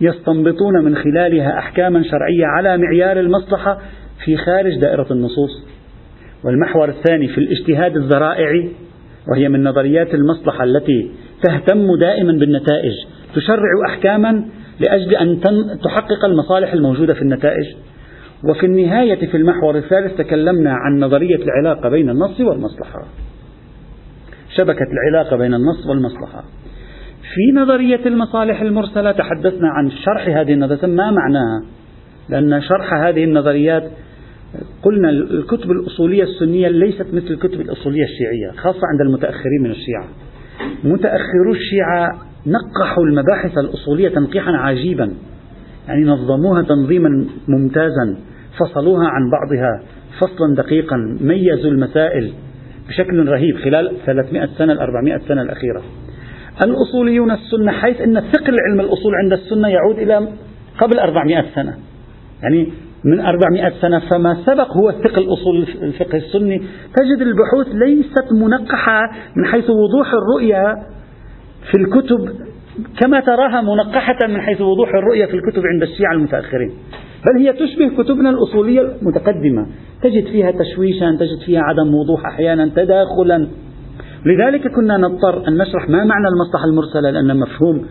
يستنبطون 0.00 0.84
من 0.84 0.96
خلالها 0.96 1.58
أحكاما 1.58 2.02
شرعية 2.02 2.46
على 2.46 2.78
معيار 2.78 3.20
المصلحة 3.20 3.78
في 4.24 4.36
خارج 4.36 4.80
دائرة 4.80 5.06
النصوص. 5.10 5.64
والمحور 6.44 6.88
الثاني 6.88 7.28
في 7.28 7.38
الاجتهاد 7.38 7.96
الذرائعي 7.96 8.70
وهي 9.28 9.48
من 9.48 9.64
نظريات 9.64 10.14
المصلحة 10.14 10.64
التي 10.64 11.10
تهتم 11.42 11.86
دائما 12.00 12.32
بالنتائج 12.32 12.92
تشرع 13.34 13.86
أحكاما 13.86 14.44
لأجل 14.80 15.14
أن 15.14 15.40
تحقق 15.84 16.24
المصالح 16.24 16.72
الموجودة 16.72 17.14
في 17.14 17.22
النتائج. 17.22 17.66
وفي 18.44 18.66
النهاية 18.66 19.26
في 19.26 19.36
المحور 19.36 19.76
الثالث 19.76 20.16
تكلمنا 20.18 20.72
عن 20.72 21.00
نظرية 21.00 21.36
العلاقة 21.44 21.88
بين 21.88 22.10
النص 22.10 22.40
والمصلحة. 22.40 23.06
شبكة 24.56 24.86
العلاقة 24.92 25.36
بين 25.36 25.54
النص 25.54 25.86
والمصلحة. 25.86 26.44
في 27.34 27.60
نظرية 27.60 28.06
المصالح 28.06 28.60
المرسلة 28.60 29.12
تحدثنا 29.12 29.68
عن 29.68 29.90
شرح 29.90 30.28
هذه 30.28 30.52
النظرية 30.52 30.86
ما 30.86 31.10
معناها؟ 31.10 31.62
لأن 32.28 32.62
شرح 32.62 32.94
هذه 32.94 33.24
النظريات 33.24 33.90
قلنا 34.82 35.10
الكتب 35.10 35.70
الأصولية 35.70 36.22
السنية 36.22 36.68
ليست 36.68 37.06
مثل 37.12 37.26
الكتب 37.26 37.60
الأصولية 37.60 38.04
الشيعية 38.04 38.50
خاصة 38.56 38.80
عند 38.92 39.00
المتأخرين 39.00 39.62
من 39.62 39.70
الشيعة. 39.70 40.08
متأخرو 40.84 41.52
الشيعة 41.52 42.08
نقحوا 42.46 43.04
المباحث 43.04 43.58
الأصولية 43.58 44.08
تنقيحا 44.08 44.52
عجيبا. 44.52 45.10
يعني 45.88 46.04
نظموها 46.04 46.62
تنظيما 46.62 47.26
ممتازا 47.48 48.16
فصلوها 48.58 49.08
عن 49.08 49.30
بعضها 49.30 49.82
فصلا 50.20 50.54
دقيقا 50.56 50.96
ميزوا 51.20 51.70
المسائل. 51.70 52.32
بشكل 52.88 53.28
رهيب 53.28 53.56
خلال 53.56 53.96
300 54.06 54.46
سنة 54.46 54.82
400 54.82 55.18
سنة 55.28 55.42
الأخيرة. 55.42 55.82
الأصوليون 56.64 57.30
السنة 57.30 57.72
حيث 57.72 58.00
أن 58.00 58.20
ثقل 58.20 58.56
علم 58.68 58.80
الأصول 58.80 59.14
عند 59.14 59.32
السنة 59.32 59.68
يعود 59.68 59.98
إلى 59.98 60.28
قبل 60.78 60.98
400 60.98 61.44
سنة. 61.54 61.74
يعني 62.42 62.72
من 63.04 63.20
400 63.20 63.72
سنة 63.80 63.98
فما 63.98 64.36
سبق 64.46 64.76
هو 64.76 64.92
ثقل 64.92 65.32
أصول 65.32 65.66
الفقه 65.82 66.18
السني. 66.18 66.58
تجد 66.96 67.20
البحوث 67.20 67.74
ليست 67.74 68.32
منقحة 68.32 69.00
من 69.36 69.46
حيث 69.46 69.70
وضوح 69.70 70.12
الرؤية 70.12 70.74
في 71.70 71.78
الكتب 71.78 72.28
كما 73.00 73.20
تراها 73.20 73.60
منقحة 73.60 74.18
من 74.28 74.40
حيث 74.40 74.60
وضوح 74.60 74.88
الرؤية 74.88 75.26
في 75.26 75.34
الكتب 75.34 75.62
عند 75.74 75.82
الشيعة 75.82 76.12
المتأخرين. 76.12 76.72
بل 77.26 77.38
هي 77.38 77.52
تشبه 77.52 78.02
كتبنا 78.02 78.30
الأصولية 78.30 78.80
المتقدمة. 78.80 79.66
تجد 80.02 80.24
فيها 80.24 80.50
تشويشا 80.50 81.16
تجد 81.20 81.38
فيها 81.46 81.60
عدم 81.60 81.94
وضوح 81.94 82.26
أحيانا 82.26 82.66
تداخلا. 82.76 83.48
لذلك 84.26 84.68
كنا 84.68 84.96
نضطر 84.96 85.48
أن 85.48 85.58
نشرح 85.58 85.88
ما 85.88 86.04
معنى 86.04 86.28
المصلحة 86.28 86.64
المرسلة 86.64 87.10
لأن 87.10 87.36
مفهوم 87.36 87.86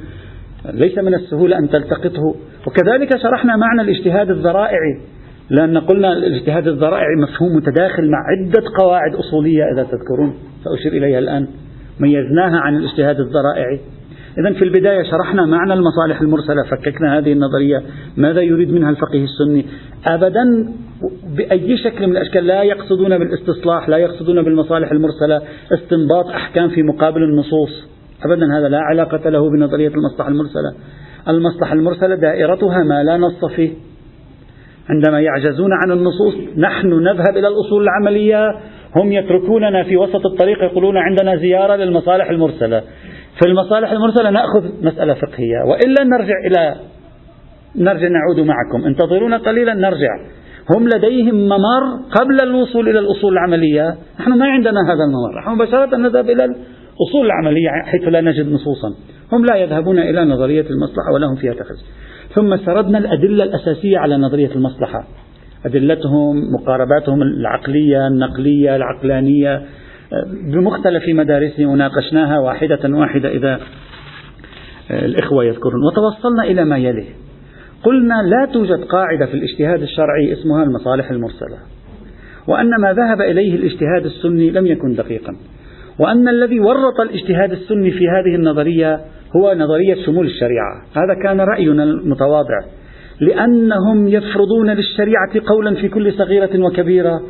ليس 0.74 0.98
من 0.98 1.14
السهولة 1.14 1.58
أن 1.58 1.70
تلتقطه. 1.70 2.36
وكذلك 2.68 3.18
شرحنا 3.18 3.56
معنى 3.56 3.82
الاجتهاد 3.82 4.30
الذرائعي 4.30 5.02
لأن 5.50 5.78
قلنا 5.78 6.14
الاجتهاد 6.14 6.68
الذرائعي 6.68 7.16
مفهوم 7.24 7.56
متداخل 7.56 8.12
مع 8.12 8.18
عدة 8.18 8.64
قواعد 8.80 9.16
أصولية 9.16 9.64
إذا 9.74 9.84
تذكرون. 9.84 10.34
سأشير 10.64 10.92
إليها 10.92 11.20
الآن. 11.20 11.48
ميزناها 12.00 12.58
عن 12.58 12.76
الاجتهاد 12.76 13.20
الذرائعي. 13.20 13.80
إذا 14.40 14.54
في 14.54 14.64
البداية 14.64 15.04
شرحنا 15.04 15.46
معنى 15.46 15.74
المصالح 15.74 16.22
المرسلة 16.22 16.64
فككنا 16.64 17.18
هذه 17.18 17.32
النظرية 17.34 17.84
ماذا 18.18 18.42
يريد 18.42 18.72
منها 18.72 18.90
الفقيه 18.90 19.24
السني؟ 19.24 19.66
أبدا 20.08 20.44
بأي 21.38 21.78
شكل 21.78 22.08
من 22.08 22.18
الأشكال 22.18 22.48
لا 22.48 22.64
يقصدون 22.64 23.18
بالاستصلاح 23.18 23.90
لا 23.90 23.98
يقصدون 23.98 24.42
بالمصالح 24.42 24.92
المرسلة 24.92 25.42
استنباط 25.74 26.26
أحكام 26.26 26.70
في 26.70 26.84
مقابل 26.84 27.24
النصوص. 27.24 27.88
أبدا 28.26 28.58
هذا 28.58 28.70
لا 28.70 28.80
علاقة 28.80 29.30
له 29.30 29.50
بنظرية 29.50 29.92
المصلحة 29.96 30.30
المرسلة. 30.30 30.74
المصلحة 31.28 31.74
المرسلة 31.74 32.16
دائرتها 32.16 32.84
ما 32.84 33.04
لا 33.04 33.18
نص 33.18 33.46
فيه. 33.56 33.72
عندما 34.90 35.22
يعجزون 35.22 35.70
عن 35.74 35.92
النصوص 35.92 36.34
نحن 36.58 36.88
نذهب 36.88 37.38
إلى 37.38 37.48
الأصول 37.48 37.84
العملية. 37.84 38.56
هم 38.96 39.12
يتركوننا 39.12 39.84
في 39.84 39.98
وسط 39.98 40.26
الطريق 40.26 40.64
يقولون 40.64 40.98
عندنا 40.98 41.36
زيارة 41.36 41.76
للمصالح 41.76 42.30
المرسلة. 42.30 42.84
في 43.40 43.48
المصالح 43.48 43.92
المرسلة 43.92 44.30
نأخذ 44.30 44.64
مسألة 44.82 45.14
فقهية. 45.14 45.64
وإلا 45.68 46.04
نرجع 46.04 46.34
إلى 46.48 46.76
نرجع 47.76 48.08
نعود 48.08 48.48
معكم. 48.48 48.88
انتظرونا 48.88 49.38
قليلا 49.38 49.74
نرجع. 49.74 50.10
هم 50.76 50.88
لديهم 50.88 51.36
ممر 51.36 51.84
قبل 52.20 52.42
الوصول 52.44 52.90
إلى 52.90 53.00
الأصول 53.00 53.34
العملية. 53.34 53.96
نحن 54.20 54.38
ما 54.38 54.46
عندنا 54.46 54.82
هذا 54.86 55.04
الممر 55.04 55.40
نحن 55.40 55.50
مباشرة 55.50 55.98
نذهب 55.98 56.30
إلى 56.30 56.46
الأصول 56.46 57.26
العملية 57.26 57.70
حيث 57.86 58.08
لا 58.08 58.22
نجد 58.22 58.52
نصوصا. 58.52 58.88
هم 59.32 59.46
لا 59.46 59.56
يذهبون 59.56 60.00
إلى 60.00 60.26
نظرية 60.26 60.66
المصلحة 60.70 61.14
ولهم 61.14 61.36
فيها 61.36 61.54
تخصص 61.54 61.86
ثم 62.36 62.58
سردنا 62.58 62.98
الأدلة 62.98 63.44
الأساسية 63.44 63.98
على 63.98 64.18
نظرية 64.18 64.52
المصلحة. 64.56 65.04
أدلتهم 65.66 66.36
مقارباتهم 66.54 67.22
العقلية 67.22 68.08
النقلية 68.08 68.76
العقلانية 68.76 69.62
بمختلف 70.54 71.04
مدارسهم 71.10 71.70
وناقشناها 71.70 72.40
واحدة 72.40 72.80
واحدة 72.86 73.30
إذا 73.30 73.60
الإخوة 74.92 75.46
يذكرون. 75.46 75.84
وتوصلنا 75.84 76.44
إلى 76.44 76.66
ما 76.66 76.78
يلي. 76.78 77.06
قلنا 77.84 78.14
لا 78.14 78.48
توجد 78.54 78.84
قاعدة 78.84 79.26
في 79.26 79.34
الاجتهاد 79.34 79.82
الشرعي 79.82 80.34
اسمها 80.34 80.64
المصالح 80.64 81.12
المرسلة. 81.12 81.58
وأن 82.48 82.70
ما 82.82 82.94
ذهب 82.94 83.22
إليه 83.22 83.56
الاجتهاد 83.56 84.06
السني 84.06 84.52
لم 84.52 84.68
يكن 84.68 84.96
دقيقا. 84.96 85.36
وأن 86.00 86.28
الذي 86.28 86.60
ورط 86.60 87.00
الاجتهاد 87.00 87.52
السني 87.52 87.92
في 87.92 88.08
هذه 88.08 88.36
النظرية 88.36 89.00
هو 89.36 89.54
نظرية 89.54 90.06
شمول 90.06 90.26
الشريعة. 90.26 90.82
هذا 90.96 91.14
كان 91.24 91.42
رأينا 91.42 91.84
المتواضع. 91.84 92.60
لأنهم 93.20 94.08
يفرضون 94.08 94.70
للشريعة 94.70 95.48
قولا 95.48 95.76
في 95.76 95.90
كل 95.90 96.14
صغيرة 96.14 96.66
وكبيرة 96.66 97.22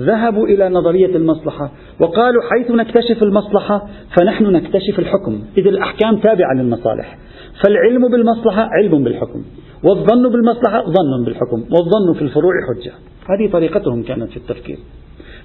ذهبوا 0.00 0.46
إلى 0.46 0.68
نظرية 0.68 1.16
المصلحة 1.16 1.72
وقالوا 2.00 2.42
حيث 2.50 2.70
نكتشف 2.70 3.22
المصلحة 3.22 3.88
فنحن 4.16 4.44
نكتشف 4.44 4.98
الحكم. 4.98 5.42
إذ 5.58 5.66
الأحكام 5.66 6.16
تابعة 6.16 6.54
للمصالح. 6.54 7.18
فالعلم 7.64 8.08
بالمصلحة 8.08 8.68
علم 8.72 9.04
بالحكم. 9.04 9.44
والظن 9.84 10.32
بالمصلحة 10.32 10.82
ظن 10.84 11.24
بالحكم. 11.24 11.60
والظن 11.60 12.18
في 12.18 12.22
الفروع 12.22 12.52
حجة. 12.68 12.92
هذه 13.30 13.52
طريقتهم 13.52 14.02
كانت 14.02 14.30
في 14.30 14.36
التفكير. 14.36 14.78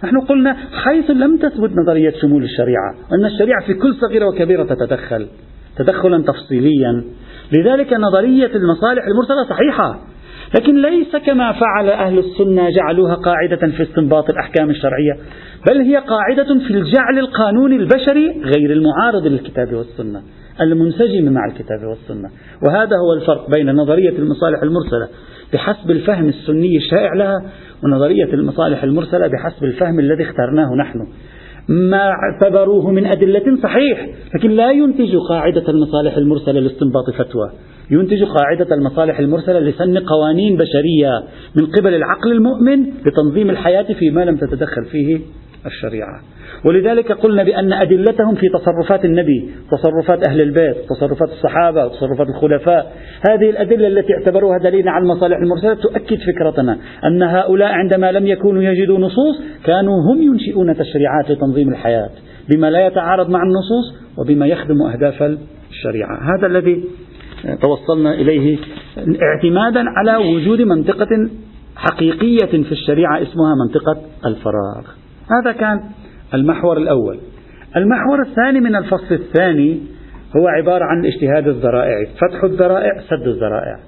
نحن 0.04 0.20
قلنا 0.20 0.58
حيث 0.72 1.10
لم 1.10 1.38
تثبت 1.38 1.72
نظرية 1.72 2.14
شمول 2.22 2.44
الشريعة 2.44 2.96
أن 3.14 3.26
الشريعة 3.26 3.66
في 3.66 3.74
كل 3.74 3.96
صغيرة 3.96 4.26
وكبيرة 4.26 4.64
تتدخل. 4.64 5.28
تدخلا 5.78 6.24
تفصيليا. 6.24 7.04
لذلك 7.52 7.94
نظرية 7.94 8.56
المصالح 8.56 9.04
المرسلة 9.08 9.44
صحيحة. 9.50 10.00
لكن 10.56 10.82
ليس 10.82 11.16
كما 11.16 11.52
فعل 11.52 11.90
أهل 11.90 12.20
السنة 12.20 12.70
جعلوها 12.70 13.16
قاعدة 13.16 13.68
في 13.68 13.84
استنباط 13.84 14.30
الأحكام 14.30 14.70
الشرعية 14.70 15.14
بل 15.70 15.78
هي 15.82 15.98
قاعدة 15.98 16.60
في 16.68 16.74
الجعل 16.74 17.20
القانوني 17.20 17.76
البشري 17.76 18.42
غير 18.44 18.72
المعارض 18.72 19.28
للكتاب 19.28 19.74
والسنة 19.74 20.22
المنسجم 20.62 21.34
مع 21.34 21.46
الكتاب 21.46 21.80
والسنة. 21.90 22.30
وهذا 22.64 22.98
هو 22.98 23.14
الفرق 23.14 23.50
بين 23.50 23.76
نظرية 23.76 24.18
المصالح 24.18 24.62
المرسلة 24.62 25.08
بحسب 25.54 25.92
الفهم 25.92 26.28
السني 26.28 26.78
الشائع 26.78 27.14
لها 27.14 27.36
ونظرية 27.84 28.34
المصالح 28.34 28.84
المرسلة 28.84 29.28
بحسب 29.28 29.64
الفهم 29.64 30.00
الذي 30.00 30.24
اخترناه 30.24 30.76
نحن. 30.80 31.08
ما 31.70 32.12
اعتبروه 32.12 32.92
من 32.92 33.06
أدلة 33.06 33.58
صحيح 33.64 34.08
لكن 34.36 34.52
لا 34.52 34.72
ينتج 34.72 35.16
قاعدة 35.30 35.64
المصالح 35.70 36.18
المرسلة 36.18 36.60
لاستنباط 36.60 37.10
فتوى. 37.18 37.52
ينتج 37.92 38.24
قاعدة 38.24 38.76
المصالح 38.76 39.20
المرسلة 39.20 39.60
لسن 39.60 39.98
قوانين 39.98 40.58
بشرية 40.58 41.24
من 41.56 41.66
قبل 41.66 41.94
العقل 41.94 42.32
المؤمن 42.32 42.86
لتنظيم 43.06 43.50
الحياة 43.50 43.94
فيما 44.00 44.26
لم 44.26 44.38
تتدخل 44.38 44.86
فيه 44.92 45.20
الشريعة. 45.66 46.22
ولذلك 46.66 47.12
قلنا 47.12 47.44
بأن 47.44 47.74
أدلتهم 47.74 48.36
في 48.36 48.50
تصرفات 48.50 49.06
النبي 49.06 49.52
تصرفات 49.72 50.28
أهل 50.30 50.42
البيت 50.42 50.76
تصرفات 50.90 51.30
الصحابة 51.30 51.86
وتصرفات 51.86 52.28
الخلفاء. 52.30 52.94
هذه 53.30 53.50
الأدلة 53.50 53.88
التي 53.88 54.14
اعتبروها 54.14 54.58
دليلا 54.58 54.92
على 54.92 55.04
المصالح 55.04 55.38
المرسلة 55.38 55.74
تؤكد 55.74 56.18
فكرتنا 56.18 56.78
أن 57.06 57.24
هؤلاء 57.24 57.72
عندما 57.72 58.12
لم 58.12 58.28
يكونوا 58.28 58.64
يجدوا 58.64 59.00
نصوص 59.00 59.42
كانوا 59.64 59.94
هم 59.94 60.22
ينشئون 60.22 60.76
تشريعات 60.76 61.32
لتنظيم 61.32 61.70
الحياة 61.70 62.10
بما 62.50 62.70
لا 62.70 62.88
يتعارض 62.88 63.30
مع 63.30 63.40
النصوص 63.44 64.18
وبما 64.18 64.48
يخدم 64.48 64.82
أهداف 64.82 65.38
الشريعة. 65.70 66.36
هذا 66.36 66.48
الذي 66.48 66.84
توصلنا 67.62 68.14
إليه 68.14 68.58
اعتمادا 69.22 69.84
على 69.90 70.18
وجود 70.18 70.62
منطقة 70.62 71.30
حقيقية 71.76 72.64
في 72.64 72.72
الشريعة 72.72 73.22
اسمها 73.22 73.56
منطقة 73.66 74.02
الفراغ. 74.26 74.84
هذا 75.32 75.52
كان 75.52 75.80
المحور 76.34 76.78
الأول. 76.78 77.20
المحور 77.76 78.22
الثاني 78.22 78.60
من 78.60 78.76
الفصل 78.76 79.16
الثاني 79.16 79.80
هو 80.38 80.48
عبارة 80.48 80.86
عن 80.86 81.00
الاجتهاد 81.00 81.48
الذرائعي 81.48 82.06
فتح 82.06 82.44
الذرائع 82.44 82.92
سد 83.10 83.28
الذرائع. 83.28 83.80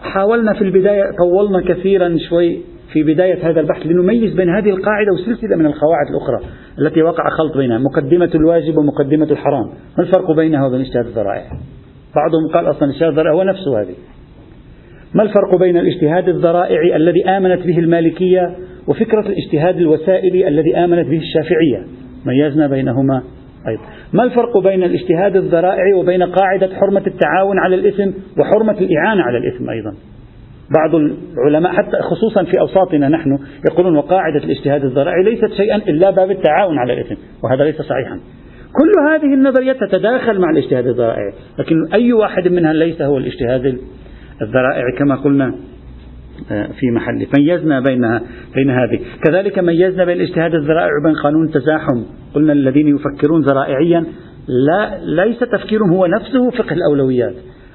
حاولنا 0.00 0.52
في 0.52 0.64
البداية 0.64 1.02
طولنا 1.18 1.74
كثيرا 1.74 2.16
شوي 2.28 2.60
في 2.92 3.02
بداية 3.02 3.50
هذا 3.50 3.60
البحث 3.60 3.86
لنميز 3.86 4.34
بين 4.34 4.48
هذه 4.48 4.70
القاعدة 4.70 5.12
وسلسلة 5.14 5.56
من 5.56 5.66
القواعد 5.66 6.06
الأخرى 6.10 6.50
التي 6.78 7.02
وقع 7.02 7.28
خلط 7.28 7.56
بينها 7.56 7.78
مقدمة 7.78 8.30
الواجب 8.34 8.78
ومقدمة 8.78 9.30
الحرام. 9.30 9.66
ما 9.98 10.04
الفرق 10.04 10.30
بينها 10.36 10.66
وبين 10.66 10.80
اجتهاد 10.80 11.06
الذرائع؟ 11.06 11.50
بعضهم 12.16 12.48
قال 12.54 12.70
أصلا 12.70 12.90
اجتهاد 12.90 13.10
الذرائع 13.10 13.32
هو 13.32 13.42
نفسه 13.42 13.80
هذه. 13.80 13.94
ما 15.14 15.22
الفرق 15.22 15.58
بين 15.58 15.76
الاجتهاد 15.76 16.28
الذرائعي 16.28 16.96
الذي 16.96 17.28
آمنت 17.28 17.66
به 17.66 17.78
المالكية 17.78 18.56
وفكرة 18.88 19.26
الاجتهاد 19.26 19.76
الوسائلي 19.76 20.48
الذي 20.48 20.76
آمنت 20.76 21.08
به 21.08 21.18
الشافعية؟ 21.18 21.86
ميزنا 22.26 22.66
بينهما 22.66 23.22
أيضا. 23.68 23.82
ما 24.12 24.24
الفرق 24.24 24.58
بين 24.58 24.82
الاجتهاد 24.82 25.36
الذرائعي 25.36 25.92
وبين 25.92 26.22
قاعدة 26.22 26.70
حرمة 26.74 27.02
التعاون 27.06 27.58
على 27.58 27.74
الإثم 27.74 28.10
وحرمة 28.40 28.78
الإعانة 28.78 29.22
على 29.22 29.38
الإثم 29.38 29.70
أيضا؟ 29.70 29.94
بعض 30.70 30.94
العلماء 30.94 31.72
حتى 31.72 31.96
خصوصا 32.02 32.44
في 32.44 32.60
أوساطنا 32.60 33.08
نحن 33.08 33.38
يقولون 33.70 33.96
وقاعدة 33.96 34.44
الاجتهاد 34.44 34.84
الذرائعي 34.84 35.22
ليست 35.22 35.52
شيئا 35.56 35.76
إلا 35.76 36.10
باب 36.10 36.30
التعاون 36.30 36.78
على 36.78 36.92
الإثم 36.92 37.14
وهذا 37.44 37.64
ليس 37.64 37.82
صحيحا. 37.82 38.20
كل 38.72 38.92
هذه 39.10 39.34
النظريات 39.34 39.76
تتداخل 39.80 40.40
مع 40.40 40.50
الاجتهاد 40.50 40.86
الذرائعي. 40.86 41.32
لكن 41.58 41.92
أي 41.92 42.12
واحد 42.12 42.48
منها 42.48 42.72
ليس 42.72 43.02
هو 43.02 43.18
الاجتهاد 43.18 43.78
الذرائعي 44.42 44.92
كما 44.98 45.14
قلنا 45.14 45.54
آه، 46.50 46.66
في 46.66 46.90
محله 46.90 47.26
ميزنا 47.38 47.80
بينها 47.80 48.22
بين 48.54 48.70
هذه. 48.70 49.00
كذلك 49.24 49.58
ميزنا 49.58 50.04
بين 50.04 50.16
الاجتهاد 50.16 50.54
الذرائع 50.54 50.90
وبين 51.00 51.14
قانون 51.14 51.46
التزاحم. 51.46 52.02
قلنا 52.34 52.52
الذين 52.52 52.88
يفكرون 52.88 53.42
ذرائعيا 53.42 54.04
لا 54.48 54.98
ليس 55.04 55.38
تفكيرهم 55.38 55.90
هو 55.90 56.06
نفسه 56.06 56.50
فقه 56.50 56.72
الأولويات 56.72 57.34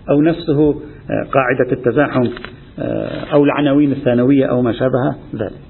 أو 0.09 0.21
نفسه 0.21 0.69
آه، 0.69 1.27
قاعدة 1.31 1.71
التزاحم 1.71 2.27
آه، 2.79 3.33
أو 3.33 3.43
العناوين 3.43 3.91
الثانوية 3.91 4.45
أو 4.45 4.61
ما 4.61 4.71
شابه 4.71 5.15
ذلك. 5.35 5.66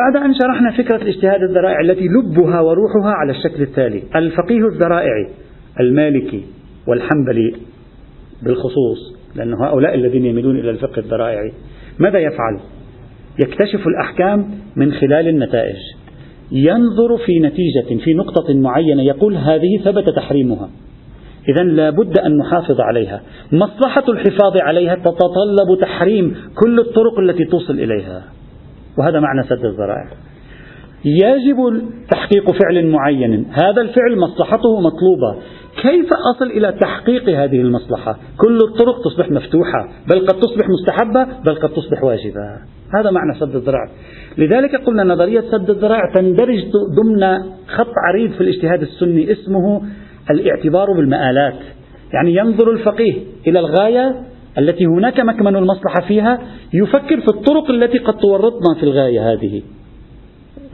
بعد 0.00 0.24
أن 0.24 0.34
شرحنا 0.34 0.70
فكرة 0.70 0.96
الاجتهاد 0.96 1.42
الذرائع 1.42 1.80
التي 1.80 2.08
لبها 2.08 2.60
وروحها 2.60 3.12
على 3.12 3.32
الشكل 3.32 3.62
التالي 3.62 4.02
الفقيه 4.16 4.66
الذرائعي 4.66 5.28
المالكي 5.80 6.44
والحنبلي 6.88 7.54
بالخصوص 8.42 9.16
لأن 9.36 9.54
هؤلاء 9.54 9.94
الذين 9.94 10.24
يميلون 10.26 10.58
إلى 10.58 10.70
الفقه 10.70 10.98
الذرائعي 10.98 11.52
ماذا 11.98 12.18
يفعل؟ 12.18 12.60
يكتشف 13.44 13.86
الأحكام 13.86 14.50
من 14.76 14.92
خلال 14.92 15.28
النتائج. 15.28 15.76
ينظر 16.52 17.18
في 17.26 17.40
نتيجة 17.40 18.04
في 18.04 18.14
نقطة 18.14 18.54
معينة 18.54 19.02
يقول 19.02 19.36
هذه 19.36 19.78
ثبت 19.84 20.04
تحريمها. 20.16 20.70
إذا 21.48 21.62
لابد 21.62 22.18
أن 22.18 22.36
نحافظ 22.36 22.80
عليها. 22.80 23.22
مصلحة 23.52 24.04
الحفاظ 24.08 24.56
عليها 24.62 24.94
تتطلب 24.94 25.80
تحريم 25.80 26.36
كل 26.54 26.80
الطرق 26.80 27.18
التي 27.18 27.44
توصل 27.44 27.74
إليها. 27.74 28.24
وهذا 28.98 29.20
معنى 29.20 29.42
سد 29.42 29.64
الذرائع. 29.64 30.06
يجب 31.04 31.82
تحقيق 32.10 32.50
فعل 32.50 32.86
معين. 32.86 33.46
هذا 33.62 33.80
الفعل 33.82 34.18
مصلحته 34.18 34.80
مطلوبة. 34.80 35.42
كيف 35.82 36.06
أصل 36.34 36.46
إلى 36.46 36.72
تحقيق 36.80 37.28
هذه 37.28 37.60
المصلحة؟ 37.60 38.16
كل 38.38 38.58
الطرق 38.68 39.04
تصبح 39.04 39.30
مفتوحة. 39.30 39.88
بل 40.10 40.26
قد 40.26 40.40
تصبح 40.40 40.66
مستحبة 40.68 41.26
بل 41.44 41.54
قد 41.54 41.68
تصبح 41.68 42.04
واجبة. 42.04 42.40
هذا 42.94 43.10
معنى 43.10 43.34
سد 43.40 43.56
الذراع 43.56 43.88
لذلك 44.38 44.76
قلنا 44.76 45.04
نظرية 45.04 45.40
سد 45.40 45.70
الذراع 45.70 46.12
تندرج 46.14 46.58
ضمن 46.96 47.38
خط 47.68 47.92
عريض 48.08 48.32
في 48.32 48.40
الاجتهاد 48.40 48.82
السني 48.82 49.32
اسمه 49.32 49.82
الاعتبار 50.30 50.92
بالمآلات. 50.92 51.58
يعني 52.14 52.34
ينظر 52.36 52.70
الفقيه 52.70 53.14
إلى 53.46 53.58
الغاية 53.58 54.31
التي 54.58 54.86
هناك 54.86 55.20
مكمن 55.20 55.56
المصلحة 55.56 56.00
فيها 56.08 56.38
يفكر 56.74 57.20
في 57.20 57.28
الطرق 57.28 57.70
التي 57.70 57.98
قد 57.98 58.14
تورطنا 58.14 58.74
في 58.80 58.82
الغاية 58.82 59.32
هذه 59.32 59.62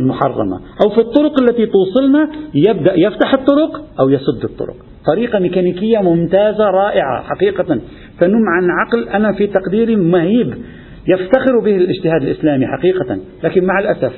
المحرمة 0.01 0.61
أو 0.85 0.91
في 0.91 0.99
الطرق 1.01 1.41
التي 1.43 1.67
توصلنا 1.67 2.29
يبدأ 2.55 2.95
يفتح 2.97 3.35
الطرق 3.35 3.85
أو 4.01 4.09
يسد 4.09 4.45
الطرق. 4.45 4.77
طريقة 5.07 5.39
ميكانيكية 5.39 5.99
ممتازة 5.99 6.65
رائعة 6.65 7.23
حقيقة. 7.23 7.81
تنم 8.21 8.45
عن 8.49 8.71
عقل 8.71 9.09
أنا 9.09 9.33
في 9.33 9.47
تقديري 9.47 9.97
مهيب 9.97 10.55
يفتخر 11.09 11.59
به 11.65 11.77
الاجتهاد 11.77 12.23
الإسلامي 12.23 12.67
حقيقة. 12.67 13.19
لكن 13.45 13.65
مع 13.65 13.79
الأسف 13.79 14.13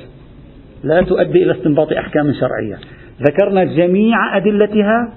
لا 0.83 1.01
تؤدي 1.01 1.43
إلى 1.43 1.51
استنباط 1.51 1.91
أحكام 1.91 2.33
شرعية. 2.33 2.77
ذكرنا 3.21 3.63
جميع 3.63 4.37
أدلتها 4.37 5.13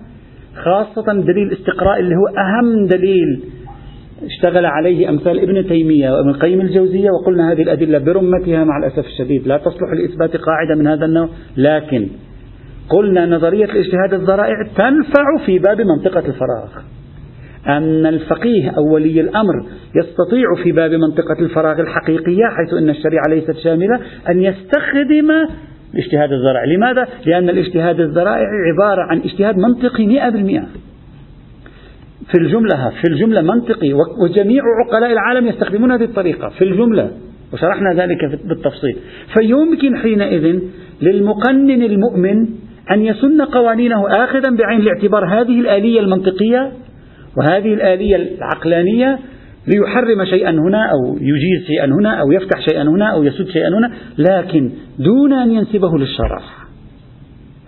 خاصة 0.65 1.13
دليل 1.13 1.47
الاستقراء 1.47 2.01
اللي 2.01 2.15
هو 2.15 2.37
أهم 2.39 2.87
دليل 2.87 3.43
اشتغل 4.23 4.67
عليه 4.67 5.09
أمثال 5.09 5.41
ابن 5.41 5.69
تيمية 5.69 6.11
وابن 6.11 6.29
القيم 6.29 6.61
الجوزية 6.61 7.11
وقلنا 7.11 7.53
هذه 7.53 7.63
الأدلة 7.63 7.99
برمتها 7.99 8.65
مع 8.65 8.79
الأسف 8.79 9.07
الشديد 9.07 9.47
لا 9.47 9.57
تصلح 9.57 9.93
لإثبات 9.93 10.37
قاعدة 10.37 10.75
من 10.79 10.87
هذا 10.87 11.05
النوع. 11.05 11.29
لكن 11.57 12.09
قلنا 12.89 13.27
نظرية 13.27 13.65
الاجتهاد 13.65 14.15
الذرائع 14.15 14.63
تنفع 14.77 15.47
في 15.47 15.59
باب 15.59 15.81
منطقة 15.81 16.29
الفراغ. 16.29 16.69
أن 17.69 18.07
الفقيه 18.07 18.71
أو 18.71 18.95
ولي 18.95 19.21
الأمر 19.21 19.67
يستطيع 19.97 20.55
في 20.63 20.73
باب 20.73 20.91
منطقة 20.91 21.41
الفراغ 21.41 21.81
الحقيقية 21.81 22.45
حيث 22.45 22.75
أن 22.79 22.91
الشريعة 22.91 23.25
ليست 23.29 23.57
شاملة 23.65 24.01
أن 24.29 24.43
يستخدم 24.43 25.31
الاجتهاد 25.95 26.33
الذرائع. 26.33 26.65
لماذا؟ 26.65 27.07
لأن 27.27 27.49
الاجتهاد 27.49 28.01
الذرائع 28.01 28.47
عبارة 28.73 29.03
عن 29.03 29.21
اجتهاد 29.21 29.57
منطقي 29.57 30.07
مئة 30.07 30.29
بالمئة. 30.29 30.67
في 32.33 32.41
الجملة 32.41 32.91
في 33.03 33.09
الجملة 33.11 33.41
منطقي 33.41 33.93
وجميع 33.93 34.63
عقلاء 34.85 35.13
العالم 35.13 35.47
يستخدمون 35.47 35.93
هذه 35.93 36.05
الطريقة 36.05 36.49
في 36.49 36.65
الجملة 36.65 37.11
وشرحنا 37.53 37.93
ذلك 37.95 38.41
بالتفصيل. 38.45 38.97
فيمكن 39.39 39.97
حينئذ 39.97 40.61
للمقنن 41.03 41.83
المؤمن 41.83 42.47
أن 42.91 43.03
يسن 43.03 43.43
قوانينه 43.43 44.25
آخذا 44.25 44.57
بعين 44.57 44.81
الاعتبار 44.81 45.25
هذه 45.41 45.61
الآلية 45.61 46.01
المنطقية 46.01 46.73
وهذه 47.37 47.75
الآلية 47.75 48.17
العقلانية 48.17 49.19
ليحرم 49.67 50.25
شيئا 50.25 50.51
هنا 50.51 50.91
أو 50.93 51.17
يجيز 51.17 51.67
شيئا 51.67 51.87
هنا 51.87 52.21
أو 52.21 52.33
يفتح 52.33 52.61
شيئا 52.71 52.83
هنا 52.83 53.13
أو 53.13 53.25
يسد 53.25 53.49
شيئا 53.49 53.69
هنا 53.69 53.93
لكن 54.19 54.71
دون 54.99 55.33
أن 55.33 55.51
ينسبه 55.51 55.99
للشرع. 55.99 56.64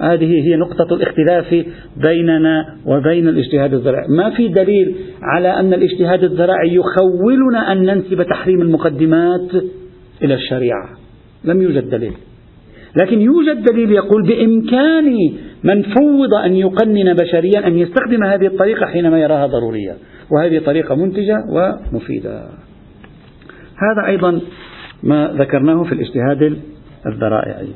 هذه 0.01 0.49
هي 0.49 0.57
نقطة 0.57 0.95
الاختلاف 0.95 1.67
بيننا 1.97 2.77
وبين 2.87 3.29
الاجتهاد 3.29 3.75
الذرائع 3.75 4.07
ما 4.09 4.31
في 4.31 4.49
دليل 4.49 4.97
على 5.23 5.49
أن 5.49 5.75
الاجتهاد 5.75 6.25
الذرائع 6.25 6.65
يخولنا 6.65 7.73
أن 7.73 7.83
ننسب 7.83 8.23
تحريم 8.23 8.63
المقدمات 8.63 9.51
إلى 10.23 10.35
الشريعة. 10.35 10.89
لم 11.45 11.63
يوجد 11.63 11.91
دليل. 11.91 12.13
لكن 12.97 13.21
يوجد 13.21 13.65
دليل 13.65 13.93
يقول 13.93 14.23
بإمكان 14.23 15.17
من 15.65 15.83
فوض 15.83 16.35
أن 16.45 16.57
يقنن 16.57 17.15
بشريا 17.15 17.67
أن 17.67 17.79
يستخدم 17.79 18.25
هذه 18.25 18.47
الطريقة 18.47 18.87
حينما 18.87 19.21
يراها 19.21 19.47
ضرورية. 19.47 19.97
وهذه 20.33 20.59
طريقة 20.59 20.95
منتجة 20.95 21.37
ومفيدة. 21.49 22.41
هذا 23.77 24.07
أيضا 24.07 24.41
ما 25.03 25.35
ذكرناه 25.39 25.83
في 25.83 25.93
الاجتهاد 25.93 26.59
الذرائعي 27.07 27.69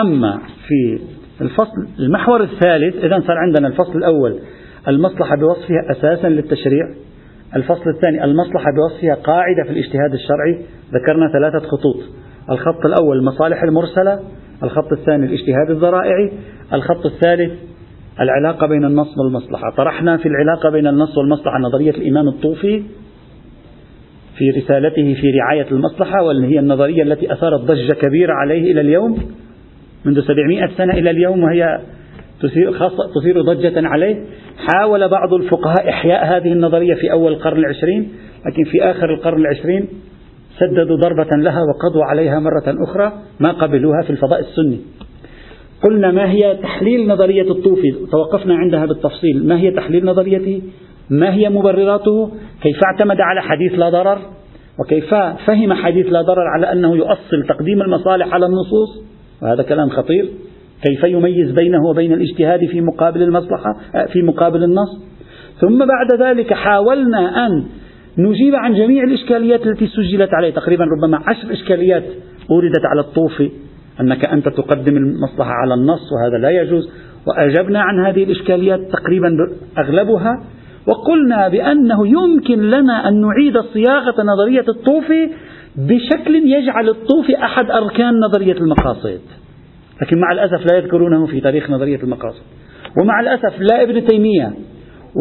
أما 0.00 0.38
في 0.68 0.98
الفصل 1.40 1.88
المحور 1.98 2.42
الثالث 2.42 3.04
إذا 3.04 3.20
صار 3.26 3.38
عندنا 3.38 3.68
الفصل 3.68 3.98
الأول 3.98 4.38
المصلحة 4.88 5.36
بوصفها 5.36 5.90
أساسا 5.90 6.28
للتشريع. 6.28 6.88
الفصل 7.56 7.90
الثاني 7.96 8.24
المصلحة 8.24 8.64
بوصفها 8.76 9.14
قاعدة 9.14 9.62
في 9.64 9.70
الاجتهاد 9.70 10.12
الشرعي. 10.12 10.66
ذكرنا 10.94 11.32
ثلاثة 11.32 11.58
خطوط. 11.58 11.96
الخط 12.50 12.86
الأول 12.86 13.18
المصالح 13.18 13.62
المرسلة. 13.62 14.20
الخط 14.62 14.92
الثاني 14.92 15.26
الاجتهاد 15.26 15.70
الذرائعي. 15.70 16.32
الخط 16.72 17.06
الثالث 17.06 17.52
العلاقة 18.20 18.66
بين 18.66 18.84
النص 18.84 19.18
والمصلحة. 19.18 19.70
طرحنا 19.76 20.16
في 20.16 20.26
العلاقة 20.28 20.70
بين 20.70 20.86
النص 20.86 21.18
والمصلحة 21.18 21.58
نظرية 21.58 21.90
الإمام 21.90 22.28
الطوفي 22.28 22.82
في 24.38 24.50
رسالته 24.50 25.14
في 25.20 25.30
رعاية 25.30 25.66
المصلحة 25.70 26.22
وهي 26.22 26.58
النظرية 26.58 27.02
التي 27.02 27.32
أثارت 27.32 27.60
ضجة 27.60 27.92
كبيرة 27.92 28.32
عليه 28.32 28.72
إلى 28.72 28.80
اليوم. 28.80 29.18
منذ 30.06 30.20
700 30.20 30.76
سنة 30.76 30.92
إلى 30.92 31.10
اليوم 31.10 31.42
وهي 31.42 31.80
تثير, 32.42 32.72
تثير 33.20 33.42
ضجة 33.42 33.88
عليه. 33.88 34.24
حاول 34.58 35.08
بعض 35.08 35.34
الفقهاء 35.34 35.88
إحياء 35.88 36.36
هذه 36.36 36.52
النظرية 36.52 36.94
في 36.94 37.12
أول 37.12 37.32
القرن 37.32 37.58
العشرين 37.58 38.12
لكن 38.46 38.64
في 38.64 38.82
آخر 38.82 39.14
القرن 39.14 39.40
العشرين 39.40 39.88
سددوا 40.58 40.96
ضربة 40.96 41.36
لها 41.36 41.60
وقضوا 41.62 42.04
عليها 42.04 42.40
مرة 42.40 42.84
أخرى 42.84 43.12
ما 43.40 43.52
قبلوها 43.52 44.02
في 44.02 44.10
الفضاء 44.10 44.40
السني. 44.40 44.80
قلنا 45.84 46.10
ما 46.10 46.30
هي 46.30 46.58
تحليل 46.62 47.08
نظرية 47.08 47.50
الطوفي؟ 47.50 47.94
توقفنا 48.12 48.54
عندها 48.54 48.86
بالتفصيل. 48.86 49.48
ما 49.48 49.58
هي 49.58 49.70
تحليل 49.70 50.04
نظريته؟ 50.04 50.62
ما 51.10 51.34
هي 51.34 51.48
مبرراته؟ 51.48 52.30
كيف 52.62 52.76
اعتمد 52.84 53.20
على 53.20 53.42
حديث 53.42 53.72
لا 53.72 53.88
ضرر؟ 53.88 54.18
وكيف 54.80 55.14
فهم 55.46 55.72
حديث 55.72 56.06
لا 56.06 56.22
ضرر 56.22 56.46
على 56.54 56.72
أنه 56.72 56.96
يؤصل 56.96 57.46
تقديم 57.48 57.82
المصالح 57.82 58.34
على 58.34 58.46
النصوص؟ 58.46 59.05
وهذا 59.42 59.62
كلام 59.62 59.88
خطير. 59.88 60.28
كيف 60.82 61.04
يميز 61.04 61.50
بينه 61.50 61.86
وبين 61.86 62.12
الاجتهاد 62.12 62.66
في 62.66 62.80
مقابل 62.80 63.22
المصلحة 63.22 63.76
في 64.12 64.22
مقابل 64.22 64.64
النص؟ 64.64 65.02
ثم 65.60 65.78
بعد 65.78 66.20
ذلك 66.22 66.52
حاولنا 66.52 67.46
أن 67.46 67.64
نجيب 68.18 68.54
عن 68.54 68.74
جميع 68.74 69.04
الإشكاليات 69.04 69.66
التي 69.66 69.86
سجلت 69.86 70.30
عليه. 70.34 70.50
تقريبا 70.50 70.84
ربما 70.84 71.20
عشر 71.26 71.52
إشكاليات 71.52 72.04
أوردت 72.50 72.84
على 72.84 73.00
الطوفي 73.00 73.50
أنك 74.00 74.24
أنت 74.24 74.48
تقدم 74.48 74.96
المصلحة 74.96 75.50
على 75.50 75.74
النص 75.74 76.12
وهذا 76.12 76.38
لا 76.38 76.50
يجوز. 76.50 76.90
وأجبنا 77.26 77.80
عن 77.80 78.06
هذه 78.06 78.24
الإشكاليات 78.24 78.80
تقريبا 78.92 79.36
أغلبها. 79.78 80.44
وقلنا 80.86 81.48
بأنه 81.48 82.06
يمكن 82.06 82.70
لنا 82.70 83.08
أن 83.08 83.20
نعيد 83.20 83.60
صياغة 83.60 84.22
نظرية 84.22 84.64
الطوفي 84.68 85.30
بشكل 85.78 86.34
يجعل 86.34 86.88
الطوفي 86.88 87.36
أحد 87.36 87.70
أركان 87.70 88.14
نظرية 88.28 88.52
المقاصد. 88.52 89.20
لكن 90.02 90.20
مع 90.20 90.32
الأسف 90.32 90.66
لا 90.70 90.76
يذكرونه 90.76 91.26
في 91.26 91.40
تاريخ 91.40 91.70
نظرية 91.70 92.02
المقاصد. 92.02 92.42
ومع 93.00 93.20
الأسف 93.20 93.60
لا 93.60 93.82
ابن 93.82 94.04
تيمية 94.04 94.52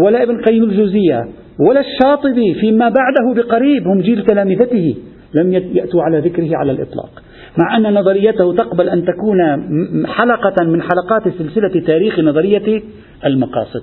ولا 0.06 0.24
ابن 0.24 0.42
قيم 0.42 0.64
الجوزية 0.64 1.22
ولا 1.70 1.80
الشاطبي 1.80 2.54
فيما 2.54 2.90
بعده 2.90 3.44
بقريب 3.44 3.88
هم 3.88 4.02
جيل 4.02 4.26
تلامذته 4.26 4.96
لم 5.34 5.54
يأتوا 5.54 6.04
على 6.04 6.20
ذكره 6.20 6.58
على 6.58 6.72
الإطلاق. 6.72 7.24
مع 7.58 7.78
أن 7.78 7.94
نظريته 7.94 8.54
تقبل 8.54 8.90
أن 8.90 9.06
تكون 9.06 9.40
حلقة 10.08 10.66
من 10.66 10.82
حلقات 10.82 11.24
سلسلة 11.38 11.82
تاريخ 11.88 12.20
نظرية 12.20 12.82
المقاصد. 13.26 13.82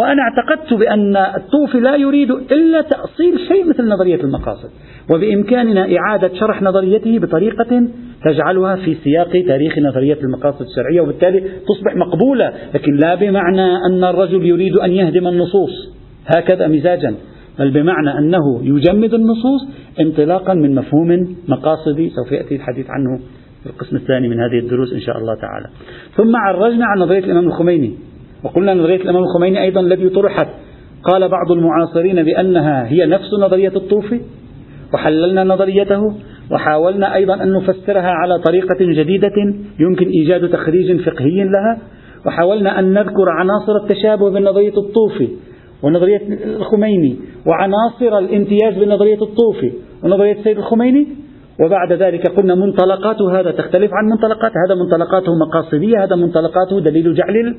وأنا 0.00 0.22
اعتقدت 0.22 0.74
بأن 0.74 1.16
الطوفي 1.16 1.80
لا 1.80 1.96
يريد 1.96 2.30
إلا 2.30 2.80
تأصيل 2.80 3.38
شيء 3.48 3.68
مثل 3.68 3.88
نظرية 3.88 4.20
المقاصد. 4.20 4.68
وبإمكاننا 5.10 5.96
إعادة 5.98 6.30
شرح 6.34 6.62
نظريته 6.62 7.18
بطريقة 7.18 7.88
تجعلها 8.24 8.76
في 8.76 8.94
سياق 8.94 9.30
تاريخ 9.46 9.78
نظرية 9.78 10.18
المقاصد 10.22 10.66
الشرعية 10.66 11.00
وبالتالي 11.00 11.40
تصبح 11.40 11.96
مقبولة. 11.96 12.52
لكن 12.74 12.96
لا 12.96 13.14
بمعنى 13.14 13.76
أن 13.76 14.04
الرجل 14.04 14.46
يريد 14.46 14.76
أن 14.76 14.90
يهدم 14.90 15.28
النصوص. 15.28 15.70
هكذا 16.26 16.66
مزاجا. 16.66 17.14
بل 17.58 17.70
بمعنى 17.70 18.18
أنه 18.18 18.60
يجمد 18.62 19.14
النصوص 19.14 19.68
انطلاقا 20.00 20.54
من 20.54 20.74
مفهوم 20.74 21.36
مقاصدي. 21.48 22.10
سوف 22.10 22.32
يأتي 22.32 22.54
الحديث 22.54 22.86
عنه 22.90 23.20
في 23.62 23.70
القسم 23.70 23.96
الثاني 23.96 24.28
من 24.28 24.40
هذه 24.40 24.58
الدروس 24.58 24.92
إن 24.92 25.00
شاء 25.00 25.18
الله 25.18 25.34
تعالى. 25.34 25.68
ثم 26.16 26.36
عرجنا 26.36 26.86
عن 26.86 26.98
نظرية 26.98 27.24
الإمام 27.24 27.46
الخميني. 27.46 27.94
وقلنا 28.44 28.74
نظرية 28.74 28.96
الإمام 28.96 29.22
الخميني 29.22 29.62
أيضا 29.62 29.80
الذي 29.80 30.08
طرحت 30.08 30.48
قال 31.02 31.28
بعض 31.28 31.52
المعاصرين 31.52 32.22
بأنها 32.22 32.86
هي 32.86 33.06
نفس 33.06 33.34
نظرية 33.40 33.72
الطوفي 33.76 34.20
وحللنا 34.94 35.44
نظريته 35.44 36.12
وحاولنا 36.50 37.14
أيضا 37.14 37.42
أن 37.42 37.52
نفسرها 37.52 38.10
على 38.10 38.38
طريقة 38.38 38.76
جديدة 38.80 39.54
يمكن 39.80 40.08
إيجاد 40.08 40.48
تخريج 40.48 41.00
فقهي 41.00 41.44
لها 41.44 41.78
وحاولنا 42.26 42.78
أن 42.78 42.92
نذكر 42.92 43.28
عناصر 43.28 43.76
التشابه 43.76 44.30
بين 44.30 44.44
نظرية 44.44 44.78
الطوفي 44.78 45.28
ونظرية 45.82 46.20
الخميني 46.44 47.16
وعناصر 47.46 48.18
الامتياز 48.18 48.74
بنظرية 48.74 49.22
الطوفي 49.22 49.72
ونظرية 50.04 50.32
السيد 50.32 50.58
الخميني 50.58 51.06
وبعد 51.64 51.92
ذلك 51.92 52.30
قلنا 52.30 52.54
منطلقات 52.54 53.22
هذا 53.22 53.50
تختلف 53.50 53.90
عن 53.94 54.04
منطلقات 54.04 54.52
هذا 54.66 54.74
منطلقاته 54.74 55.32
مقاصدية 55.46 56.04
هذا 56.04 56.16
منطلقاته 56.16 56.80
دليل 56.80 57.14
جعل 57.14 57.56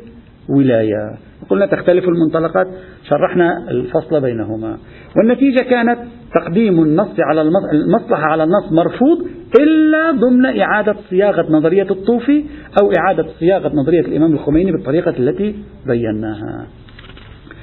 الولاية 0.49 1.17
قلنا 1.49 1.65
تختلف 1.65 2.05
المنطلقات 2.05 2.67
شرحنا 3.09 3.69
الفصل 3.71 4.21
بينهما. 4.21 4.77
والنتيجة 5.17 5.63
كانت 5.69 5.99
تقديم 6.35 6.83
النص 6.83 7.15
على 7.19 7.41
المصلحة 7.41 8.23
على 8.23 8.43
النص 8.43 8.71
مرفوض 8.71 9.17
إلا 9.59 10.11
ضمن 10.11 10.45
إعادة 10.45 10.95
صياغة 11.09 11.51
نظرية 11.51 11.87
الطوفي 11.91 12.45
أو 12.81 12.91
إعادة 12.99 13.25
صياغة 13.39 13.71
نظرية 13.75 13.99
الإمام 14.01 14.33
الخميني 14.33 14.71
بالطريقة 14.71 15.13
التي 15.19 15.55
بيناها. 15.87 16.67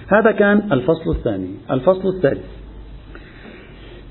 هذا 0.09 0.33
كان 0.33 0.63
الفصل 0.73 1.11
الثاني. 1.11 1.51
الفصل 1.71 2.09
الثالث. 2.17 2.45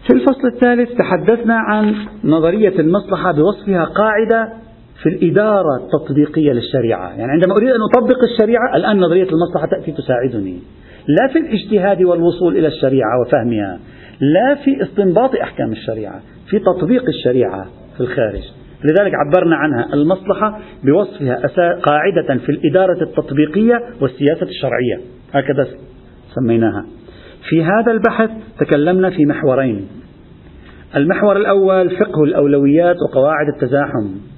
في 0.08 0.14
الفصل 0.14 0.48
الثالث 0.48 0.98
تحدثنا 0.98 1.56
عن 1.56 1.96
نظرية 2.24 2.80
المصلحة 2.80 3.32
بوصفها 3.32 3.84
قاعدة 3.84 4.65
في 5.04 5.10
الإدارة 5.10 5.76
التطبيقية 5.84 6.52
للشريعة. 6.52 7.10
يعني 7.10 7.32
عندما 7.32 7.56
أريد 7.56 7.70
أن 7.70 7.82
أطبق 7.94 8.24
الشريعة 8.34 8.76
الآن 8.76 9.00
نظرية 9.00 9.28
المصلحة 9.30 9.68
تأتي 9.68 9.92
تساعدني. 9.92 10.60
لا 11.08 11.34
في 11.34 11.40
الاجتهاد 11.40 12.04
والوصول 12.04 12.58
إلى 12.58 12.68
الشريعة 12.68 13.22
وفهمها 13.22 13.80
لا 14.20 14.56
في 14.56 14.84
استنباط 14.84 15.36
أحكام 15.36 15.72
الشريعة 15.72 16.22
في 16.50 16.60
تطبيق 16.60 17.04
الشريعة 17.08 17.66
في 17.98 18.02
الخارج. 18.02 18.44
لذلك 18.84 19.12
عبرنا 19.16 19.56
عنها. 19.56 19.94
المصلحة 19.94 20.60
بوصفها 20.84 21.80
قاعدة 21.84 22.38
في 22.46 22.50
الإدارة 22.50 23.04
التطبيقية 23.04 23.82
والسياسة 24.02 24.46
الشرعية. 24.46 25.00
هكذا 25.34 25.68
سميناها. 26.36 26.86
في 27.50 27.64
هذا 27.64 27.92
البحث 27.92 28.30
تكلمنا 28.60 29.10
في 29.10 29.26
محورين. 29.26 29.88
المحور 30.96 31.38
الأول 31.38 31.90
فقه 31.90 32.24
الأولويات 32.24 32.96
وقواعد 33.10 33.48
التزاحم. 33.56 34.35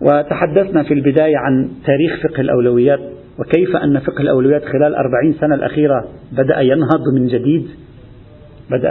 وتحدثنا 0.00 0.82
في 0.82 0.94
البداية 0.94 1.36
عن 1.36 1.68
تاريخ 1.86 2.22
فقه 2.22 2.40
الأولويات 2.40 3.00
وكيف 3.38 3.76
أن 3.76 3.98
فقه 3.98 4.20
الأولويات 4.20 4.64
خلال 4.64 4.94
أربعين 4.94 5.32
سنة 5.40 5.54
الأخيرة 5.54 6.04
بدأ 6.32 6.60
ينهض 6.60 7.14
من 7.14 7.26
جديد 7.26 7.66
بدأ 8.70 8.90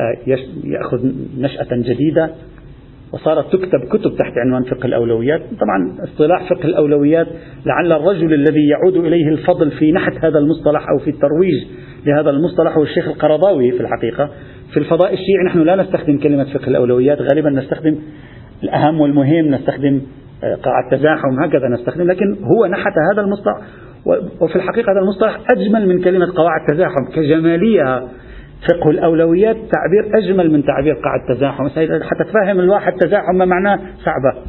يأخذ 0.64 1.12
نشأة 1.38 1.68
جديدة 1.72 2.30
وصارت 3.14 3.56
تكتب 3.56 3.80
كتب 3.90 4.18
تحت 4.18 4.34
عنوان 4.38 4.64
فقه 4.64 4.86
الأولويات. 4.86 5.42
طبعا 5.42 6.04
اصطلاح 6.04 6.50
فقه 6.50 6.66
الأولويات 6.66 7.28
لعل 7.66 7.92
الرجل 7.92 8.34
الذي 8.34 8.68
يعود 8.68 9.06
إليه 9.06 9.30
الفضل 9.30 9.72
في 9.72 9.92
نحت 9.92 10.26
هذا 10.26 10.40
المصطلح 10.40 10.90
أو 10.90 10.98
في 10.98 11.10
الترويج 11.10 11.66
لهذا 12.06 12.30
المصطلح 12.30 12.78
هو 12.78 12.84
الشيخ 12.84 13.08
القرضاوي 13.08 13.72
في 13.72 13.82
الحقيقة. 13.82 14.30
في 14.74 14.78
الفضاء 14.78 15.14
الشيعي 15.14 15.46
نحن 15.46 15.60
لا 15.60 15.76
نستخدم 15.76 16.18
كلمة 16.18 16.44
فقه 16.44 16.68
الأولويات 16.68 17.22
غالبا 17.22 17.50
نستخدم 17.50 17.96
الأهم 18.64 19.02
والمهم 19.02 19.46
نستخدم 19.46 20.02
آه، 20.44 20.56
قاع 20.56 20.80
التزاحم 20.80 21.40
هكذا 21.40 21.68
نستخدم 21.68 22.08
لكن 22.08 22.36
هو 22.44 22.66
نحت 22.66 22.94
هذا 23.14 23.22
المصطلح 23.22 23.58
وفي 24.42 24.56
الحقيقة 24.56 24.92
هذا 24.92 25.00
المصطلح 25.00 25.38
أجمل 25.52 25.88
من 25.88 26.04
كلمة 26.04 26.34
قواعد 26.36 26.62
التزاحم 26.62 27.06
كجمالية. 27.16 28.08
فقه 28.70 28.90
الأولويات 28.90 29.56
تعبير 29.56 30.18
أجمل 30.18 30.52
من 30.52 30.64
تعبير 30.64 30.94
قاع 30.94 31.16
التزاحم 31.16 31.70
حتى 32.04 32.24
تفهم 32.24 32.60
الواحد 32.60 32.94
تزاحم 32.94 33.36
ما 33.36 33.46
معناه 33.46 33.76
صعبة. 33.78 34.48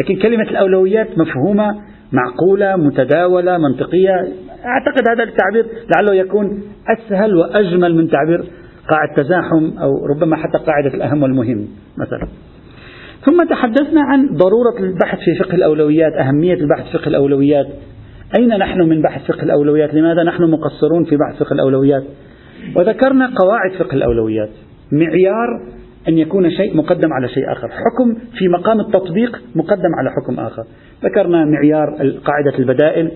لكن 0.00 0.16
كلمة 0.22 0.42
الأولويات 0.42 1.18
مفهومة 1.18 1.82
معقولة 2.12 2.76
متداولة 2.76 3.58
منطقية. 3.58 4.14
أعتقد 4.64 5.08
هذا 5.08 5.22
التعبير 5.22 5.66
لعله 5.96 6.14
يكون 6.14 6.62
أسهل 6.88 7.36
وأجمل 7.36 7.96
من 7.96 8.08
تعبير 8.08 8.44
قاع 8.88 9.04
التزاحم 9.10 9.78
أو 9.78 10.06
ربما 10.06 10.36
حتى 10.36 10.58
قاعدة 10.66 10.94
الأهم 10.94 11.22
والمهم 11.22 11.68
مثلا. 11.98 12.28
ثم 13.24 13.44
تحدثنا 13.50 14.00
عن 14.02 14.28
ضرورة 14.28 14.78
البحث 14.78 15.18
في 15.18 15.44
فقه 15.44 15.54
الأولويات 15.54 16.12
أهمية 16.12 16.54
البحث 16.54 16.84
في 16.84 16.98
فقه 16.98 17.08
الأولويات. 17.08 17.66
أين 18.38 18.48
نحن 18.48 18.80
من 18.80 19.02
بحث 19.02 19.32
فقه 19.32 19.42
الأولويات؟ 19.42 19.94
لماذا 19.94 20.22
نحن 20.22 20.42
مقصرون 20.42 21.04
في 21.04 21.16
بحث 21.16 21.42
فقه 21.42 21.52
الأولويات؟ 21.52 22.02
وذكرنا 22.76 23.32
قواعد 23.36 23.72
فقه 23.78 23.94
الأولويات. 23.94 24.50
معيار 24.92 25.62
أن 26.08 26.18
يكون 26.18 26.50
شيء 26.50 26.76
مقدم 26.76 27.12
على 27.12 27.28
شيء 27.28 27.52
آخر. 27.52 27.68
حكم 27.68 28.14
في 28.38 28.48
مقام 28.48 28.80
التطبيق 28.80 29.42
مقدم 29.54 29.94
على 29.98 30.10
حكم 30.10 30.40
آخر. 30.40 30.64
ذكرنا 31.04 31.44
معيار 31.44 31.86
قاعدة 32.24 32.58
البدائل. 32.58 33.10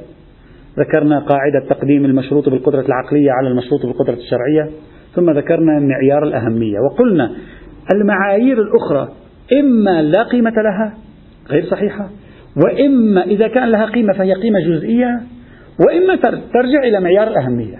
ذكرنا 0.78 1.18
قاعدة 1.18 1.66
تقديم 1.68 2.04
المشروط 2.04 2.48
بالقدرة 2.48 2.80
العقلية 2.80 3.30
على 3.32 3.48
المشروط 3.48 3.86
بالقدرة 3.86 4.14
الشرعية. 4.14 4.70
ثم 5.14 5.30
ذكرنا 5.30 5.80
معيار 5.80 6.22
الأهمية. 6.22 6.78
وقلنا 6.80 7.30
المعايير 7.94 8.62
الأخرى 8.62 9.08
إما 9.52 10.02
لا 10.02 10.22
قيمة 10.22 10.50
لها 10.50 10.94
غير 11.50 11.64
صحيحة. 11.64 12.10
وإما 12.64 13.22
إذا 13.22 13.48
كان 13.48 13.68
لها 13.68 13.86
قيمة 13.86 14.12
فهي 14.12 14.34
قيمة 14.34 14.58
جزئية. 14.60 15.20
وإما 15.86 16.16
ترجع 16.52 16.82
إلى 16.84 17.00
معيار 17.00 17.28
الأهمية. 17.28 17.76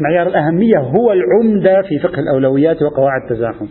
معيار 0.00 0.26
الأهمية 0.26 0.78
هو 0.78 1.12
العمدة 1.12 1.82
في 1.82 1.98
فقه 1.98 2.20
الأولويات 2.20 2.82
وقواعد 2.82 3.20
التزاحم. 3.30 3.66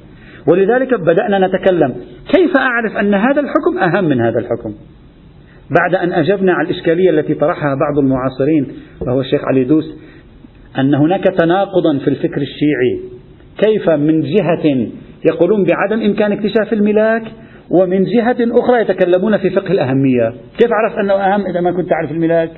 ولذلك 0.47 0.93
بدأنا 0.93 1.47
نتكلم 1.47 1.95
كيف 2.35 2.51
أعرف 2.57 2.97
أن 2.97 3.13
هذا 3.13 3.41
الحكم 3.41 3.77
أهم 3.77 4.05
من 4.05 4.21
هذا 4.21 4.39
الحكم؟ 4.39 4.73
بعد 5.79 5.95
أن 5.95 6.13
أجبنا 6.13 6.53
على 6.53 6.69
الإشكالية 6.69 7.09
التي 7.09 7.33
طرحها 7.33 7.75
بعض 7.75 7.99
المعاصرين 7.99 8.67
وهو 9.01 9.21
الشيخ 9.21 9.41
علي 9.45 9.63
دوس 9.63 9.85
أن 10.77 10.95
هناك 10.95 11.23
تناقضا 11.23 11.97
في 12.03 12.07
الفكر 12.07 12.41
الشيعي. 12.41 12.99
كيف 13.57 13.89
من 13.89 14.21
جهة 14.21 14.87
يقولون 15.33 15.63
بعدم 15.63 16.01
إمكان 16.01 16.31
اكتشاف 16.31 16.73
الملاك 16.73 17.23
ومن 17.69 18.03
جهة 18.03 18.37
أخرى 18.39 18.81
يتكلمون 18.81 19.37
في 19.37 19.49
فقه 19.49 19.71
الأهمية. 19.71 20.33
كيف 20.57 20.69
عرفت 20.71 20.97
أنه 20.97 21.13
أهم 21.13 21.45
إذا 21.45 21.61
ما 21.61 21.71
كنت 21.71 21.89
تعرف 21.89 22.11
الملاك؟ 22.11 22.51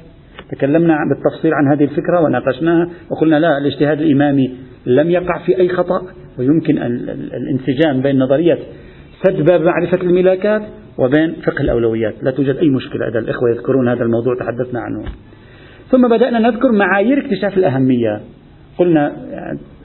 تكلمنا 0.51 0.97
بالتفصيل 1.09 1.53
عن 1.53 1.67
هذه 1.67 1.83
الفكرة 1.83 2.21
وناقشناها 2.21 2.89
وقلنا 3.11 3.39
لا 3.39 3.57
الاجتهاد 3.57 4.01
الإمامي 4.01 4.55
لم 4.85 5.09
يقع 5.09 5.39
في 5.45 5.59
أي 5.59 5.69
خطأ 5.69 6.01
ويمكن 6.39 6.77
الانسجام 7.33 8.01
بين 8.01 8.19
نظرية 8.19 8.57
سد 9.23 9.41
باب 9.41 9.61
معرفة 9.61 10.01
الملاكات 10.01 10.61
وبين 10.97 11.35
فقه 11.45 11.61
الأولويات. 11.61 12.13
لا 12.23 12.31
توجد 12.31 12.55
أي 12.55 12.69
مشكلة 12.69 13.07
إذا 13.07 13.19
الإخوة 13.19 13.49
يذكرون 13.49 13.89
هذا 13.89 14.03
الموضوع 14.03 14.35
تحدثنا 14.35 14.79
عنه. 14.79 15.03
ثم 15.91 16.07
بدأنا 16.07 16.39
نذكر 16.39 16.71
معايير 16.71 17.25
اكتشاف 17.25 17.57
الأهمية. 17.57 18.21
قلنا 18.77 19.11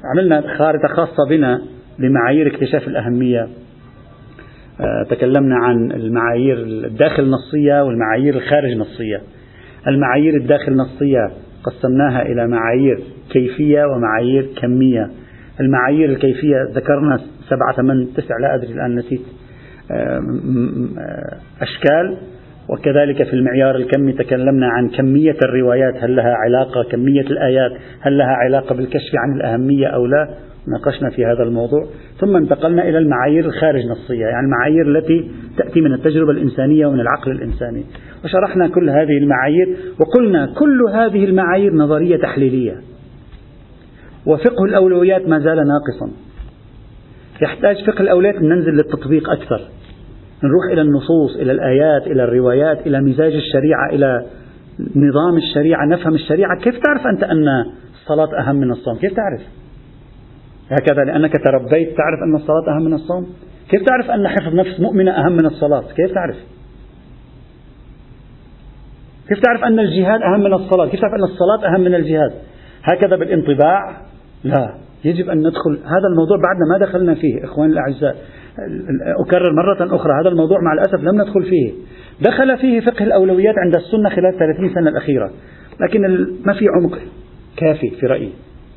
عملنا 0.05 0.57
خارطة 0.59 0.89
خاصة 0.89 1.29
بنا 1.29 1.63
بمعايير 1.99 2.47
اكتشاف 2.47 2.89
الأهمية. 2.89 3.49
آه، 4.81 5.07
تكلمنا 5.11 5.57
عن 5.57 5.93
المعايير 5.93 6.57
الداخل 6.59 7.23
النصية 7.23 7.85
والمعايير 7.85 8.35
الخارج 8.35 8.71
النصية 8.71 9.21
المعايير 9.89 10.37
الداخل 10.37 10.73
النصية 10.73 11.31
قسمناها 11.65 12.23
إلى 12.23 12.47
معايير 12.47 12.99
كيفية 13.31 13.85
ومعايير 13.85 14.49
كمية. 14.63 15.11
المعايير 15.61 16.11
الكيفية 16.11 16.57
ذكرنا 16.75 17.21
سبعة 17.49 17.77
ثمان 17.77 18.09
تسع 18.17 18.35
لا 18.41 18.55
أدري 18.55 18.73
الآن 18.73 18.95
نسيت. 18.95 19.23
آه، 19.91 20.21
أشكال. 21.61 22.17
وكذلك 22.69 23.23
في 23.23 23.33
المعيار 23.33 23.77
الكمي 23.77 24.13
تكلمنا 24.13 24.69
عن 24.69 24.89
كمية 24.89 25.37
الروايات 25.45 25.95
هل 26.05 26.17
لها 26.17 26.35
علاقة 26.35 26.83
كمية 26.91 27.21
الآيات 27.21 27.73
هل 28.01 28.19
لها 28.19 28.37
علاقة 28.45 28.75
بالكشف 28.75 29.15
عن 29.15 29.37
الأهمية 29.37 29.87
أو 29.87 30.07
لا. 30.07 30.29
ناقشنا 30.69 31.11
في 31.11 31.25
هذا 31.25 31.43
الموضوع 31.43 31.87
ثم 32.21 32.37
انتقلنا 32.37 32.89
إلى 32.89 32.99
المعايير 32.99 33.45
الخارج 33.45 33.87
نصية 33.87 34.27
يعني 34.27 34.47
المعايير 34.47 34.99
التي 34.99 35.31
تأتي 35.59 35.81
من 35.81 35.95
التجربة 35.95 36.31
الإنسانية 36.31 36.87
ومن 36.87 37.01
العقل 37.01 37.31
الإنساني. 37.31 37.85
وشرحنا 38.25 38.69
كل 38.69 38.91
هذه 38.91 39.19
المعايير 39.19 39.77
وقلنا 40.01 40.47
كل 40.47 40.83
هذه 40.93 41.25
المعايير 41.25 41.75
نظرية 41.75 42.17
تحليلية. 42.17 42.77
وفقه 44.27 44.65
الأولويات 44.65 45.29
ما 45.29 45.39
زال 45.39 45.57
ناقصا. 45.57 46.11
يحتاج 47.43 47.85
فقه 47.85 48.01
الأولويات 48.01 48.43
ننزل 48.43 48.73
للتطبيق 48.73 49.31
أكثر. 49.31 49.61
نروح 50.45 50.73
إلى 50.73 50.81
النصوص 50.81 51.37
إلى 51.37 51.53
الآيات 51.53 52.07
إلى 52.07 52.25
الروايات 52.25 52.87
إلى 52.87 53.01
مزاج 53.01 53.33
الشريعة 53.35 53.89
إلى 53.93 54.25
نظام 54.81 55.37
الشريعة 55.37 55.87
نفهم 55.87 56.15
الشريعة. 56.15 56.61
كيف 56.61 56.75
تعرف 56.79 57.07
أنت 57.07 57.25
أن 57.25 57.45
الصلاة 58.03 58.41
أهم 58.41 58.57
من 58.57 58.71
الصوم؟ 58.71 58.97
كيف 58.97 59.13
تعرف؟ 59.13 59.64
هكذا 60.71 61.05
لأنك 61.05 61.33
تربيت 61.33 61.97
تعرف 61.97 62.23
أن 62.27 62.35
الصلاة 62.35 62.77
أهم 62.77 62.85
من 62.85 62.95
الصوم؟ 62.95 63.27
كيف 63.71 63.83
تعرف 63.83 64.11
أن 64.11 64.29
حفظ 64.29 64.55
نفس 64.55 64.81
مؤمنة 64.81 65.11
أهم 65.11 65.33
من 65.33 65.47
الصلاة؟ 65.47 65.85
كيف 65.97 66.15
تعرف؟ 66.15 66.37
كيف 69.29 69.41
تعرف 69.41 69.65
أن 69.65 69.79
الجهاد 69.79 70.21
أهم 70.23 70.41
من 70.41 70.55
الصلاة؟ 70.55 70.89
كيف 70.89 71.01
تعرف 71.01 71.15
أن 71.15 71.25
الصلاة 71.25 71.75
أهم 71.75 71.81
من 71.81 71.95
الجهاد؟ 71.95 72.33
هكذا 72.83 73.17
بالانطباع؟ 73.17 74.01
لا. 74.45 74.75
يجب 75.05 75.31
أن 75.31 75.39
ندخل 75.39 75.79
هذا 75.85 76.09
الموضوع 76.11 76.37
بعدنا 76.37 76.67
ما 76.73 76.87
دخلنا 76.87 77.15
فيه 77.15 77.45
إخواني 77.45 77.73
الأعزاء. 77.73 78.17
أكرر 79.27 79.53
مرة 79.53 79.97
أخرى 79.97 80.13
هذا 80.21 80.29
الموضوع 80.29 80.59
مع 80.61 80.73
الأسف 80.73 81.05
لم 81.05 81.23
ندخل 81.23 81.43
فيه. 81.43 81.73
دخل 82.21 82.59
فيه 82.59 82.81
فقه 82.81 83.05
الأولويات 83.05 83.55
عند 83.59 83.77
السنة 83.77 84.09
خلال 84.09 84.39
30 84.39 84.75
سنة 84.75 84.91
الأخيرة. 84.91 85.31
لكن 85.81 86.01
ما 86.47 86.53
في 86.53 86.69
عمق 86.69 86.99
كافي 87.57 87.91
في 87.91 88.07
رأيي. 88.07 88.33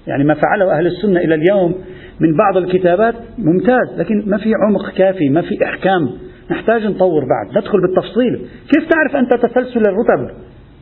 يعني 0.07 0.23
ما 0.23 0.33
فعله 0.33 0.77
أهل 0.77 0.87
السنة 0.87 1.19
إلى 1.19 1.35
اليوم 1.35 1.75
من 2.19 2.37
بعض 2.37 2.57
الكتابات 2.57 3.15
ممتاز 3.37 3.99
لكن 3.99 4.23
ما 4.27 4.37
في 4.37 4.51
عمق 4.67 4.89
كافي 4.89 5.29
ما 5.29 5.41
في 5.41 5.63
إحكام. 5.63 6.09
نحتاج 6.51 6.85
نطور 6.85 7.21
بعد 7.21 7.57
ندخل 7.57 7.81
بالتفصيل. 7.81 8.35
كيف 8.73 8.89
تعرف 8.89 9.15
أنت 9.15 9.33
تسلسل 9.33 9.79
الرتب؟ 9.79 10.35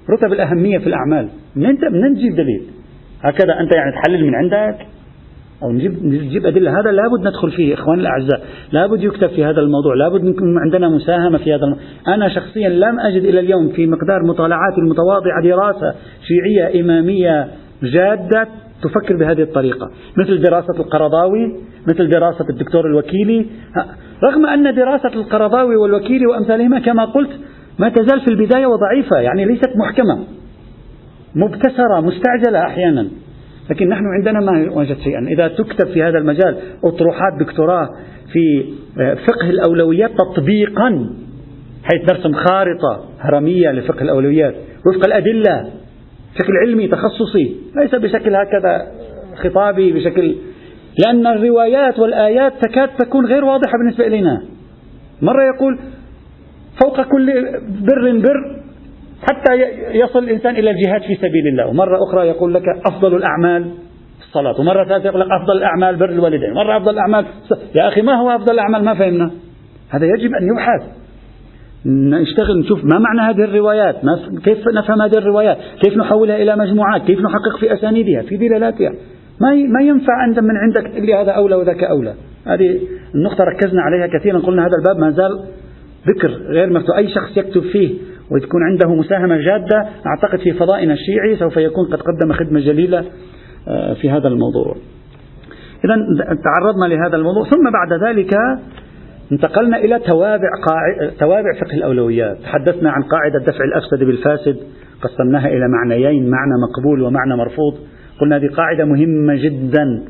رتب 0.10 0.34
الأهمية 0.34 0.78
في 0.78 0.88
الأعمال. 0.88 1.30
من 1.56 2.12
نجيب 2.12 2.36
دليل؟ 2.36 2.62
هكذا 3.22 3.60
أنت 3.60 3.76
يعني 3.76 3.92
تحلل 3.92 4.28
من 4.28 4.36
عندك؟ 4.36 4.78
أو 5.64 5.72
نجيب, 5.72 6.06
نجيب 6.06 6.46
أدلة. 6.46 6.80
هذا 6.80 6.92
لابد 6.92 7.28
ندخل 7.28 7.52
فيه 7.52 7.74
إخواني 7.74 8.02
الأعزاء. 8.02 8.42
لابد 8.72 9.04
يكتب 9.04 9.28
في 9.28 9.46
هذا 9.46 9.62
الموضوع. 9.62 9.96
لابد 9.96 10.26
يكون 10.26 10.60
عندنا 10.60 10.90
مساهمة 10.90 11.38
في 11.38 11.56
هذا 11.56 11.64
الموضوع. 11.64 11.84
أنا 12.08 12.30
شخصيا 12.30 12.70
لم 12.70 13.00
أجد 13.00 13.24
إلى 13.24 13.40
اليوم 13.40 13.70
في 13.70 13.88
مقدار 13.88 14.24
مطالعاتي 14.24 14.78
المتواضعة 14.78 15.44
دراسة 15.44 15.96
شيعية 16.28 16.82
إمامية 16.82 17.48
جادة 17.84 18.48
تفكر 18.90 19.16
بهذه 19.16 19.42
الطريقة. 19.42 19.92
مثل 20.18 20.42
دراسة 20.42 20.74
القرضاوي 20.80 21.56
مثل 21.88 22.10
دراسة 22.10 22.46
الدكتور 22.50 22.86
الوكيلي. 22.86 23.46
رغم 24.24 24.46
أن 24.46 24.76
دراسة 24.76 25.14
القرضاوي 25.14 25.76
والوكيلي 25.76 26.26
وأمثالهما 26.26 26.80
كما 26.80 27.06
قلت 27.06 27.30
ما 27.80 27.90
تزال 27.90 28.22
في 28.22 28.28
البداية 28.28 28.66
وضعيفة 28.66 29.18
يعني 29.18 29.46
ليست 29.46 29.70
محكمة. 29.76 30.24
مبتسرة 31.36 32.02
مستعجلة 32.02 32.60
أحيانا. 32.60 33.08
لكن 33.70 33.90
نحن 33.90 34.04
عندنا 34.06 34.40
ما 34.40 34.72
وجد 34.72 34.98
شيئا. 34.98 35.28
إذا 35.28 35.48
تكتب 35.48 35.88
في 35.94 36.04
هذا 36.04 36.18
المجال 36.18 36.58
أطروحات 36.84 37.34
دكتوراه 37.40 37.90
في 38.34 38.66
آه، 39.00 39.14
فقه 39.14 39.50
الأولويات 39.50 40.12
تطبيقا 40.12 41.10
حيث 41.84 42.12
نرسم 42.12 42.34
خارطة 42.34 43.06
هرمية 43.20 43.72
لفقه 43.72 44.02
الأولويات 44.02 44.56
وفق 44.86 45.06
الأدلة 45.08 45.72
بشكل 46.36 46.54
علمي 46.66 46.88
تخصصي 46.88 47.56
ليس 47.76 47.96
بشكل 47.96 48.36
هكذا 48.36 48.88
خطابي 49.36 49.92
بشكل 49.92 50.36
لأن 51.06 51.28
الروايات 51.28 52.00
والآيات 52.00 52.54
تكاد 52.62 52.90
تكون 53.00 53.26
غير 53.26 53.46
واضحة 53.46 53.74
بالنسبة 53.78 54.08
إلينا. 54.08 54.42
مرة 55.22 55.44
يقول 55.44 55.80
فوق 56.84 57.02
كل 57.02 57.26
بر 57.82 58.20
بر 58.20 58.62
حتى 59.22 59.54
يصل 59.98 60.24
الإنسان 60.24 60.56
إلى 60.56 60.70
الجهاد 60.70 61.02
في 61.02 61.16
سبيل 61.16 61.48
الله. 61.48 61.68
ومرة 61.68 61.98
أخرى 62.10 62.28
يقول 62.28 62.54
لك 62.54 62.64
أفضل 62.86 63.16
الأعمال 63.16 63.72
الصلاة. 64.28 64.60
ومرة 64.60 64.86
ثالثة 64.86 65.10
يقول 65.10 65.22
لك 65.22 65.28
أفضل 65.42 65.58
الأعمال 65.58 65.96
بر 65.96 66.10
الوالدين. 66.10 66.54
مرة 66.54 66.78
أفضل 66.78 66.94
الأعمال 66.94 67.26
يا 67.76 67.88
أخي 67.88 68.02
ما 68.02 68.14
هو 68.14 68.30
أفضل 68.36 68.54
الأعمال؟ 68.54 68.84
ما 68.84 68.94
فهمنا. 68.94 69.32
هذا 69.90 70.06
يجب 70.06 70.32
أن 70.34 70.48
يبحث. 70.48 71.05
نشتغل 71.86 72.60
نشوف 72.60 72.84
ما 72.84 73.00
معنى 73.00 73.22
هذه 73.22 73.44
الروايات؟ 73.44 74.06
ما 74.06 74.40
كيف 74.44 74.58
نفهم 74.78 75.02
هذه 75.02 75.18
الروايات؟ 75.18 75.58
كيف 75.84 75.98
نحولها 75.98 76.36
إلى 76.36 76.56
مجموعات؟ 76.56 77.02
كيف 77.02 77.20
نحقق 77.20 77.60
في 77.60 77.74
أسانيدها؟ 77.74 78.22
في 78.22 78.38
دلالاتها؟ 78.38 78.92
ما 79.42 79.56
ما 79.56 79.82
ينفع 79.82 80.14
عند 80.14 80.40
من 80.40 80.58
عندك 80.58 80.92
تقول 80.92 81.06
لي 81.06 81.14
هذا 81.14 81.32
أولى 81.32 81.56
وذاك 81.56 81.84
أولى. 81.84 82.14
هذه 82.48 82.80
النقطة 83.16 83.44
ركزنا 83.44 83.82
عليها 83.82 84.20
كثيرا 84.20 84.40
قلنا 84.40 84.62
هذا 84.62 84.74
الباب 84.80 84.98
ما 84.98 85.12
زال 85.12 85.40
ذكر 86.08 86.30
غير 86.30 86.70
مفتوح. 86.70 86.98
أي 86.98 87.08
شخص 87.08 87.38
يكتب 87.38 87.62
فيه 87.62 87.94
وتكون 88.32 88.62
عنده 88.64 88.96
مساهمة 88.96 89.38
جادة 89.38 89.90
أعتقد 90.06 90.40
في 90.40 90.54
فضائنا 90.54 90.94
الشيعي 90.94 91.36
سوف 91.36 91.58
يكون 91.58 91.86
قد 91.86 92.02
قدم 92.02 92.34
خدمة 92.34 92.60
جليلة 92.60 93.06
آه، 93.68 93.94
في 93.94 94.10
هذا 94.10 94.28
الموضوع. 94.28 94.76
إذا 95.86 95.96
تعرضنا 96.44 96.86
لهذا 96.86 97.16
الموضوع. 97.16 97.44
ثم 97.44 97.72
بعد 97.72 98.10
ذلك 98.10 98.30
انتقلنا 99.32 99.78
إلى 99.78 100.00
توابع 100.00 100.50
توابع 101.20 101.54
فقه 101.62 101.74
الأولويات. 101.74 102.38
تحدثنا 102.38 102.92
عن 102.92 103.04
قاعدة 103.04 103.40
دفع 103.40 103.64
الأفسد 103.64 104.00
بالفاسد 104.00 104.58
قسمناها 105.02 105.48
إلى 105.48 105.68
معنيين 105.68 106.30
معنى 106.30 106.54
مقبول 106.70 107.02
ومعنى 107.02 107.36
مرفوض. 107.36 107.74
قلنا 108.22 108.36
هذه 108.38 108.48
قاعدة 108.48 108.86
مهمة 108.86 109.36
جدا 109.36 110.04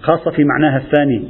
خاصة 0.00 0.30
في 0.30 0.44
معناها 0.44 0.76
الثاني 0.76 1.28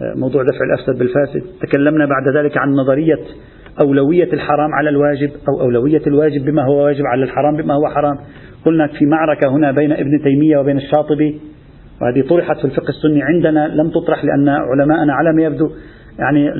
آه، 0.00 0.18
موضوع 0.18 0.42
دفع 0.42 0.64
الأفسد 0.64 0.98
بالفاسد. 0.98 1.42
تكلمنا 1.60 2.06
بعد 2.06 2.36
ذلك 2.36 2.58
عن 2.58 2.68
نظرية 2.68 3.18
أولوية 3.80 4.32
الحرام 4.32 4.74
على 4.74 4.90
الواجب 4.90 5.30
أو 5.48 5.60
أولوية 5.60 6.02
الواجب 6.06 6.44
بما 6.44 6.64
هو 6.64 6.84
واجب 6.84 7.04
على 7.06 7.24
الحرام 7.24 7.56
بما 7.56 7.74
هو 7.74 7.88
حرام. 7.88 8.16
قلنا 8.64 8.86
في 8.86 9.06
معركة 9.06 9.48
هنا 9.48 9.72
بين 9.72 9.92
ابن 9.92 10.22
تيمية 10.24 10.58
وبين 10.58 10.76
الشاطبي 10.76 11.40
وهذه 12.02 12.28
طرحت 12.28 12.58
في 12.58 12.64
الفقه 12.64 12.88
السني 12.88 13.22
عندنا 13.22 13.68
لم 13.68 13.90
تطرح 13.90 14.24
لأن 14.24 14.48
علماءنا 14.48 15.12
على 15.12 15.32
ما 15.32 15.42
يبدو 15.42 15.70
يعني 16.18 16.50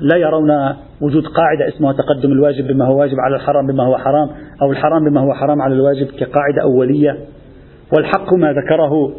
لا 0.00 0.16
يرون 0.16 0.50
وجود 1.00 1.26
قاعدة 1.26 1.68
اسمها 1.68 1.92
تقدم 1.92 2.32
الواجب 2.32 2.66
بما 2.66 2.84
هو 2.84 3.00
واجب 3.00 3.20
على 3.20 3.36
الحرام 3.36 3.66
بما 3.66 3.84
هو 3.84 3.96
حرام 3.98 4.28
أو 4.62 4.72
الحرام 4.72 5.04
بما 5.04 5.20
هو 5.20 5.34
حرام 5.34 5.62
على 5.62 5.74
الواجب 5.74 6.06
كقاعدة 6.06 6.62
أولية. 6.62 7.18
والحق 7.96 8.34
ما 8.34 8.52
ذكره 8.52 9.12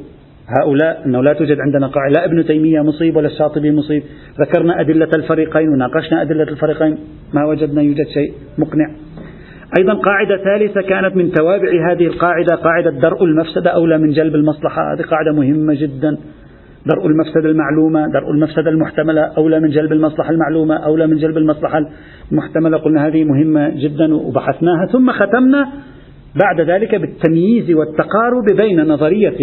هؤلاء 0.59 1.05
أنه 1.05 1.23
لا 1.23 1.33
توجد 1.33 1.57
عندنا 1.59 1.87
قاعدة 1.87 2.13
لا 2.13 2.25
ابن 2.25 2.45
تيمية 2.45 2.81
مصيب 2.81 3.15
ولا 3.15 3.27
الشاطبي 3.27 3.71
مصيب. 3.71 4.03
ذكرنا 4.39 4.81
أدلة 4.81 5.09
الفريقين 5.15 5.69
وناقشنا 5.69 6.21
أدلة 6.21 6.43
الفريقين 6.43 6.97
ما 7.33 7.45
وجدنا 7.45 7.81
يوجد 7.81 8.07
شيء 8.07 8.33
مقنع. 8.57 8.95
أيضا 9.77 9.93
قاعدة 9.93 10.37
ثالثة 10.37 10.81
كانت 10.81 11.15
من 11.15 11.31
توابع 11.31 11.91
هذه 11.91 12.07
القاعدة 12.07 12.55
قاعدة 12.55 12.91
درء 12.91 13.23
المفسدة 13.23 13.69
أولى 13.69 13.97
من 13.97 14.09
جلب 14.09 14.35
المصلحة. 14.35 14.93
هذه 14.93 15.01
قاعدة 15.01 15.31
مهمة 15.31 15.73
جدا. 15.73 16.17
درء 16.85 17.07
المفسدة 17.07 17.49
المعلومة 17.49 18.07
درء 18.07 18.31
المفسدة 18.31 18.69
المحتملة 18.69 19.21
أولى 19.21 19.59
من 19.59 19.69
جلب 19.69 19.91
المصلحة 19.91 20.29
المعلومة 20.29 20.75
أولى 20.75 21.07
من 21.07 21.17
جلب 21.17 21.37
المصلحة 21.37 21.85
المحتملة. 22.31 22.77
قلنا 22.77 23.07
هذه 23.07 23.23
مهمة 23.23 23.69
جدا 23.69 24.15
وبحثناها. 24.15 24.85
ثم 24.91 25.11
ختمنا 25.11 25.69
بعد 26.35 26.69
ذلك 26.69 26.95
بالتمييز 26.95 27.71
والتقارب 27.71 28.45
بين 28.57 28.87
نظرية 28.87 29.37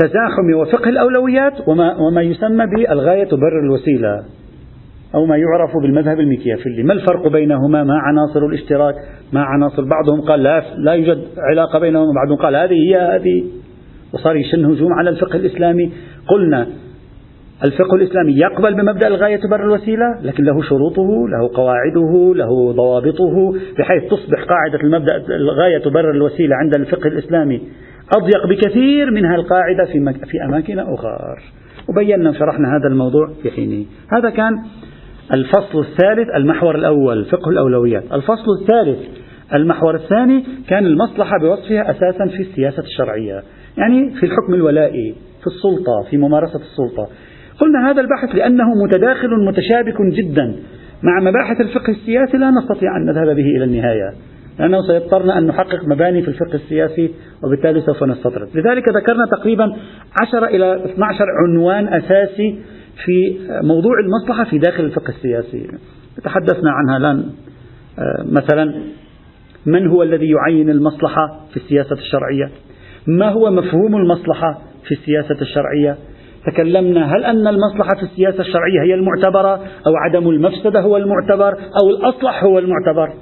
تزاحم 0.00 0.54
وفقه 0.60 0.88
الأولويات 0.88 1.68
وما, 1.68 1.96
وما 1.96 2.22
يسمى 2.22 2.66
بالغاية 2.66 3.24
تبرر 3.24 3.60
الوسيلة 3.64 4.24
أو 5.14 5.26
ما 5.26 5.36
يعرف 5.36 5.70
بالمذهب 5.82 6.20
الميكيافيلي 6.20 6.82
ما 6.82 6.92
الفرق 6.92 7.28
بينهما؟ 7.28 7.84
ما 7.84 7.98
عناصر 7.98 8.46
الاشتراك؟ 8.46 8.94
ما 9.32 9.40
عناصر؟ 9.40 9.84
بعضهم 9.84 10.20
قال 10.20 10.42
لا, 10.42 10.62
لا 10.78 10.92
يوجد 10.92 11.24
علاقة 11.50 11.78
بينهما 11.78 12.10
وبعضهم 12.10 12.36
قال 12.36 12.56
هذه 12.56 12.74
هي 12.74 12.96
هذه 12.96 13.44
وصار 14.12 14.36
يشن 14.36 14.64
هجوم 14.64 14.92
على 14.92 15.10
الفقه 15.10 15.36
الإسلامي. 15.36 15.92
قلنا 16.28 16.66
الفقه 17.64 17.94
الإسلامي 17.94 18.32
يقبل 18.32 18.74
بمبدأ 18.74 19.06
الغاية 19.06 19.36
تبرر 19.36 19.64
الوسيلة 19.64 20.20
لكن 20.22 20.44
له 20.44 20.62
شروطه 20.62 21.28
له 21.28 21.50
قواعده 21.54 22.34
له 22.34 22.72
ضوابطه 22.72 23.54
بحيث 23.78 24.10
تصبح 24.10 24.44
قاعدة 24.44 24.80
المبدأ 24.84 25.16
الغاية 25.36 25.78
تبرر 25.78 26.10
الوسيلة 26.10 26.56
عند 26.56 26.74
الفقه 26.74 27.08
الإسلامي 27.08 27.62
أضيق 28.16 28.46
بكثير 28.46 29.10
من 29.10 29.34
القاعدة 29.34 29.84
في, 29.84 30.12
في 30.26 30.44
أماكن 30.48 30.78
أخرى. 30.78 31.18
وبينا 31.88 32.30
وشرحنا 32.30 32.76
هذا 32.76 32.88
الموضوع 32.88 33.30
في 33.42 33.50
حينه 33.50 33.84
هذا 34.12 34.30
كان 34.30 34.52
الفصل 35.32 35.78
الثالث 35.78 36.28
المحور 36.36 36.74
الأول 36.74 37.24
فقه 37.24 37.50
الأولويات. 37.50 38.04
الفصل 38.12 38.46
الثالث 38.60 38.98
المحور 39.54 39.94
الثاني 39.94 40.44
كان 40.68 40.86
المصلحة 40.86 41.38
بوصفها 41.42 41.90
أساسا 41.90 42.26
في 42.36 42.42
السياسة 42.42 42.82
الشرعية. 42.82 43.42
يعني 43.78 44.10
في 44.10 44.26
الحكم 44.26 44.54
الولائي 44.54 45.14
في 45.40 45.46
السلطة 45.46 46.10
في 46.10 46.16
ممارسة 46.16 46.60
السلطة. 46.60 47.08
قلنا 47.60 47.90
هذا 47.90 48.00
البحث 48.00 48.34
لأنه 48.34 48.64
متداخل 48.84 49.28
متشابك 49.46 50.02
جدا. 50.02 50.56
مع 51.02 51.20
مباحث 51.20 51.60
الفقه 51.60 51.90
السياسي 51.90 52.36
لا 52.36 52.50
نستطيع 52.50 52.96
أن 52.96 53.06
نذهب 53.06 53.36
به 53.36 53.56
إلى 53.56 53.64
النهاية. 53.64 54.12
لأنه 54.58 54.82
سيضطرنا 54.86 55.38
أن 55.38 55.46
نحقق 55.46 55.84
مباني 55.84 56.22
في 56.22 56.28
الفقه 56.28 56.54
السياسي 56.54 57.10
وبالتالي 57.44 57.80
سوف 57.80 58.04
نستطرد. 58.04 58.48
لذلك 58.54 58.88
ذكرنا 58.88 59.26
تقريبا 59.30 59.76
10 60.22 60.46
إلى 60.46 60.84
12 60.84 61.24
عنوان 61.46 61.88
أساسي 61.88 62.58
في 63.04 63.38
موضوع 63.62 63.92
المصلحة 64.04 64.44
في 64.50 64.58
داخل 64.58 64.84
الفقه 64.84 65.08
السياسي. 65.08 65.66
تحدثنا 66.24 66.70
عنها 66.70 66.96
الآن. 66.96 67.24
آه، 67.98 68.24
مثلا 68.24 68.74
من 69.66 69.86
هو 69.86 70.02
الذي 70.02 70.30
يعين 70.30 70.70
المصلحة 70.70 71.40
في 71.50 71.56
السياسة 71.56 71.96
الشرعية؟ 71.96 72.50
ما 73.06 73.28
هو 73.28 73.50
مفهوم 73.50 73.96
المصلحة 73.96 74.58
في 74.88 74.94
السياسة 74.94 75.40
الشرعية؟ 75.42 75.96
تكلمنا 76.46 77.14
هل 77.14 77.24
أن 77.24 77.46
المصلحة 77.46 77.96
في 77.96 78.02
السياسة 78.02 78.40
الشرعية 78.40 78.82
هي 78.82 78.94
المعتبرة 78.94 79.54
أو 79.86 79.96
عدم 79.96 80.28
المفسدة 80.28 80.80
هو 80.80 80.96
المعتبر 80.96 81.52
أو 81.82 81.90
الأصلح 81.90 82.44
هو 82.44 82.58
المعتبر؟ 82.58 83.12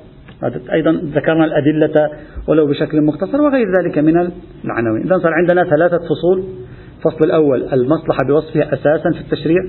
أيضا 0.73 0.93
ذكرنا 0.93 1.45
الأدلة 1.45 2.11
ولو 2.49 2.67
بشكل 2.67 3.03
مختصر 3.03 3.41
وغير 3.41 3.67
ذلك 3.79 3.99
من 3.99 4.31
العناوين 4.65 5.03
إذا 5.03 5.19
صار 5.19 5.33
عندنا 5.35 5.65
ثلاثة 5.65 5.99
فصول. 5.99 6.45
الفصل 6.99 7.25
الأول 7.25 7.69
المصلحة 7.73 8.19
بوصفها 8.29 8.75
أساسا 8.75 9.11
في 9.11 9.21
التشريع. 9.21 9.63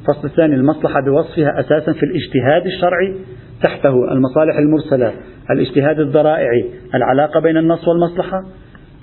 الفصل 0.00 0.28
الثاني 0.28 0.54
المصلحة 0.54 1.00
بوصفها 1.06 1.60
أساسا 1.60 1.92
في 1.92 2.02
الاجتهاد 2.02 2.66
الشرعي. 2.66 3.14
تحته 3.62 4.12
المصالح 4.12 4.58
المرسلة 4.58 5.12
الاجتهاد 5.50 6.00
الذرائعي 6.00 6.70
العلاقة 6.94 7.40
بين 7.40 7.56
النص 7.56 7.88
والمصلحة. 7.88 8.42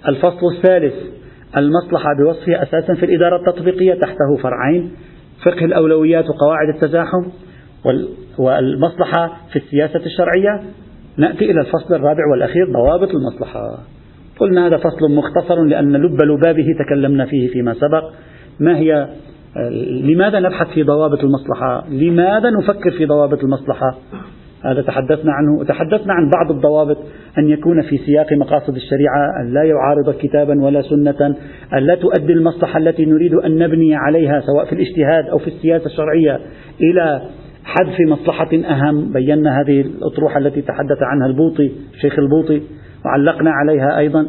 الفصل 0.08 0.56
الثالث 0.58 0.94
المصلحة 1.58 2.10
بوصفها 2.20 2.64
أساسا 2.64 2.94
في 2.94 3.06
الإدارة 3.06 3.36
التطبيقية 3.36 3.94
تحته 3.94 4.36
فرعين 4.44 4.92
فقه 5.46 5.66
الأولويات 5.66 6.26
وقواعد 6.30 6.70
التزاحم 6.76 7.26
والمصلحة 8.38 9.38
في 9.52 9.56
السياسة 9.56 10.06
الشرعية. 10.06 10.64
نأتي 11.18 11.52
إلى 11.52 11.62
الفصل 11.62 11.96
الرابع 11.96 12.24
والأخير 12.32 12.74
ضوابط 12.74 13.10
المصلحة. 13.10 13.80
قلنا 14.40 14.68
هذا 14.68 14.78
فصل 14.78 15.12
مختصر 15.12 15.64
لأن 15.64 15.96
لب 15.96 16.22
لبابه 16.22 16.66
تكلمنا 16.86 17.26
فيه 17.26 17.48
فيما 17.48 17.74
سبق. 17.74 18.12
ما 18.60 18.78
هي 18.78 19.08
لماذا 20.04 20.40
نبحث 20.40 20.68
في 20.68 20.84
ضوابط 20.84 21.20
المصلحة؟ 21.20 21.88
لماذا 21.90 22.50
نفكر 22.50 22.92
في 22.92 23.06
ضوابط 23.06 23.44
المصلحة؟ 23.44 23.98
هذا 24.66 24.82
تحدثنا 24.82 25.34
عنه. 25.34 25.60
وتحدثنا 25.60 26.14
عن 26.14 26.30
بعض 26.30 26.52
الضوابط 26.52 26.98
أن 27.38 27.50
يكون 27.50 27.82
في 27.82 27.98
سياق 27.98 28.34
مقاصد 28.34 28.76
الشريعة 28.76 29.42
أن 29.42 29.54
لا 29.54 29.64
يعارض 29.64 30.16
كتابا 30.16 30.64
ولا 30.64 30.82
سنة 30.82 31.36
أن 31.74 31.80
لا 31.80 31.96
تؤدي 31.96 32.34
المصلحة 32.34 32.80
التي 32.80 33.06
نريد 33.06 33.34
أن 33.34 33.58
نبني 33.58 33.96
عليها 33.96 34.40
سواء 34.40 34.66
في 34.66 34.74
الاجتهاد 34.74 35.30
أو 35.30 35.38
في 35.38 35.48
السياسة 35.48 35.86
الشرعية 35.86 36.40
إلى 36.82 37.22
حذف 37.66 37.96
مصلحة 38.08 38.50
أهم. 38.70 39.14
بينا 39.14 39.62
هذه 39.62 39.82
الأطروحة 39.82 40.40
التي 40.40 40.62
تحدث 40.62 40.98
عنها 41.02 41.28
البوطي 41.28 41.72
الشيخ 41.94 42.20
البوطي 42.20 42.62
وعلقنا 43.06 43.52
عليها 43.52 43.98
أيضا. 43.98 44.26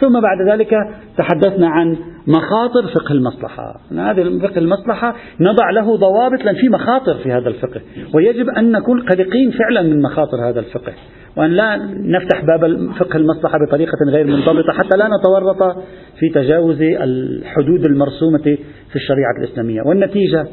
ثم 0.00 0.20
بعد 0.20 0.48
ذلك 0.48 0.74
تحدثنا 1.16 1.68
عن 1.68 1.96
مخاطر 2.28 2.86
فقه 2.94 3.12
المصلحة. 3.12 3.80
هذا 3.92 4.38
فقه 4.38 4.58
المصلحة 4.58 5.16
نضع 5.40 5.70
له 5.70 5.96
ضوابط 5.96 6.44
لأن 6.44 6.54
في 6.54 6.68
مخاطر 6.68 7.14
في 7.14 7.32
هذا 7.32 7.48
الفقه. 7.48 7.80
ويجب 8.14 8.48
أن 8.48 8.72
نكون 8.72 9.02
قلقين 9.02 9.50
فعلا 9.50 9.82
من 9.82 10.02
مخاطر 10.02 10.48
هذا 10.48 10.60
الفقه. 10.60 10.92
وأن 11.36 11.50
لا 11.50 11.76
نفتح 11.94 12.44
باب 12.44 12.90
فقه 12.98 13.16
المصلحة 13.16 13.58
بطريقة 13.66 13.98
غير 14.10 14.26
منضبطة 14.26 14.72
حتى 14.72 14.96
لا 14.96 15.08
نتورط 15.08 15.76
في 16.18 16.28
تجاوز 16.34 16.82
الحدود 16.82 17.84
المرسومة 17.84 18.56
في 18.90 18.96
الشريعة 18.96 19.34
الإسلامية. 19.38 19.82
والنتيجة 19.82 20.46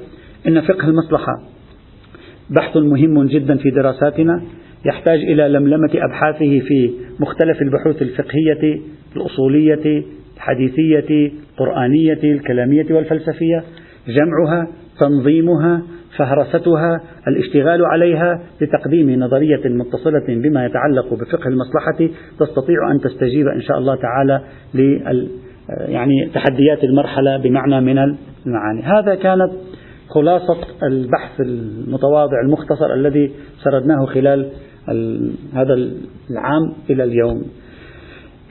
أن 0.48 0.62
فقه 0.62 0.88
المصلحة 0.88 1.34
بحث 2.50 2.78
مهم 2.78 3.24
جدا 3.24 3.58
في 3.58 3.70
دراساتنا. 3.70 4.44
يحتاج 4.86 5.20
إلى 5.20 5.48
لملمة 5.48 5.92
أبحاثه 5.96 6.60
في 6.60 6.92
مختلف 7.20 7.62
البحوث 7.62 8.02
الفقهية 8.02 8.82
الأصولية 9.16 10.04
الحديثية 10.36 11.32
القرآنية 11.52 12.24
الكلامية 12.24 12.86
والفلسفية 12.90 13.64
جمعها 14.08 14.68
تنظيمها 15.00 15.82
فهرستها 16.18 17.02
الاشتغال 17.28 17.86
عليها 17.86 18.42
لتقديم 18.62 19.20
نظرية 19.20 19.70
متصلة 19.70 20.26
بما 20.28 20.66
يتعلق 20.66 21.14
بفقه 21.14 21.48
المصلحة 21.48 22.16
تستطيع 22.40 22.92
أن 22.92 23.00
تستجيب 23.00 23.48
إن 23.48 23.62
شاء 23.62 23.78
الله 23.78 23.96
تعالى 23.96 24.42
ل 24.74 24.80
يعني 25.70 26.30
تحديات 26.34 26.84
المرحلة 26.84 27.38
بمعنى 27.38 27.82
من 27.82 27.98
المعاني. 28.46 28.82
هذا 28.84 29.16
كانت 29.16 29.52
خلاصة 30.08 30.58
البحث 30.84 31.42
المتواضع 31.42 32.42
المختصر 32.46 32.94
الذي 32.94 33.32
سردناه 33.64 34.06
خلال 34.06 34.50
هذا 35.54 35.74
العام 36.32 36.74
إلى 36.90 37.04
اليوم. 37.04 37.44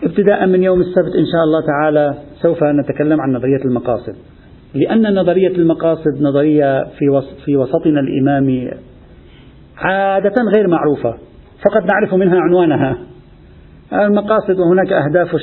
ابتداء 0.04 0.46
من 0.46 0.62
يوم 0.62 0.80
السبت 0.80 1.16
إن 1.16 1.26
شاء 1.32 1.44
الله 1.44 1.66
تعالى 1.66 2.14
سوف 2.42 2.64
نتكلم 2.64 3.20
عن 3.20 3.32
نظرية 3.32 3.64
المقاصد. 3.64 4.14
لأن 4.74 5.14
نظرية 5.14 5.56
المقاصد 5.56 6.20
نظرية 6.20 6.84
في, 6.84 7.22
في 7.44 7.56
وسطنا 7.56 8.00
الإمامي 8.00 8.70
عادة 9.78 10.42
غير 10.56 10.68
معروفة. 10.68 11.14
فقط 11.64 11.82
نعرف 11.84 12.14
منها 12.14 12.40
عنوانها. 12.40 12.98
المقاصد 13.92 14.58
وهناك 14.58 14.92
أهداف 14.92 15.36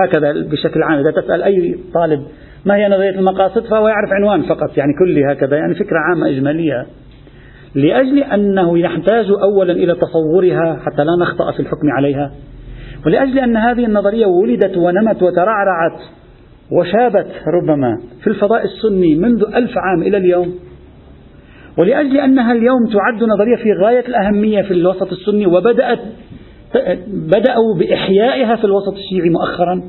هكذا 0.00 0.32
بشكل 0.32 0.82
عام. 0.82 0.98
إذا 0.98 1.10
تسأل 1.20 1.42
أي 1.42 1.78
طالب 1.94 2.22
ما 2.64 2.76
هي 2.76 2.88
نظرية 2.88 3.18
المقاصد 3.18 3.66
فهو 3.66 3.88
يعرف 3.88 4.12
عنوان 4.12 4.42
فقط 4.42 4.78
يعني 4.78 4.92
كل 4.98 5.24
هكذا 5.30 5.56
يعني 5.56 5.74
فكرة 5.74 5.98
عامة 5.98 6.28
إجمالية. 6.28 6.86
لأجل 7.74 8.18
أنه 8.18 8.78
يحتاج 8.78 9.26
أولا 9.42 9.72
إلى 9.72 9.94
تصورها 9.94 10.80
حتى 10.86 11.04
لا 11.04 11.16
نخطأ 11.20 11.52
في 11.52 11.60
الحكم 11.60 11.90
عليها. 11.90 12.32
ولأجل 13.06 13.38
أن 13.38 13.56
هذه 13.56 13.84
النظرية 13.84 14.26
ولدت 14.26 14.76
ونمت 14.76 15.22
وترعرعت 15.22 16.00
وشابت 16.72 17.26
ربما 17.46 17.98
في 18.22 18.26
الفضاء 18.26 18.64
السني 18.64 19.14
منذ 19.14 19.44
ألف 19.54 19.78
عام 19.78 20.02
إلى 20.02 20.16
اليوم 20.16 20.54
ولأجل 21.78 22.16
أنها 22.16 22.52
اليوم 22.52 22.86
تعد 22.86 23.24
نظرية 23.24 23.56
في 23.56 23.72
غاية 23.84 24.06
الأهمية 24.08 24.62
في 24.62 24.70
الوسط 24.70 25.12
السني 25.12 25.46
وبدأت 25.46 26.00
بدأوا 27.06 27.74
بإحيائها 27.78 28.56
في 28.56 28.64
الوسط 28.64 28.92
الشيعي 28.92 29.30
مؤخرا. 29.30 29.82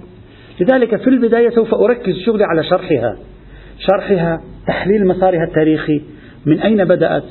لذلك 0.61 0.95
في 0.95 1.09
البداية 1.09 1.49
سوف 1.49 1.73
أركز 1.73 2.15
شغلي 2.25 2.43
على 2.43 2.63
شرحها. 2.63 3.17
شرحها 3.77 4.41
تحليل 4.67 5.07
مسارها 5.07 5.43
التاريخي 5.43 6.01
من 6.45 6.59
أين 6.59 6.85
بدأت؟ 6.85 7.23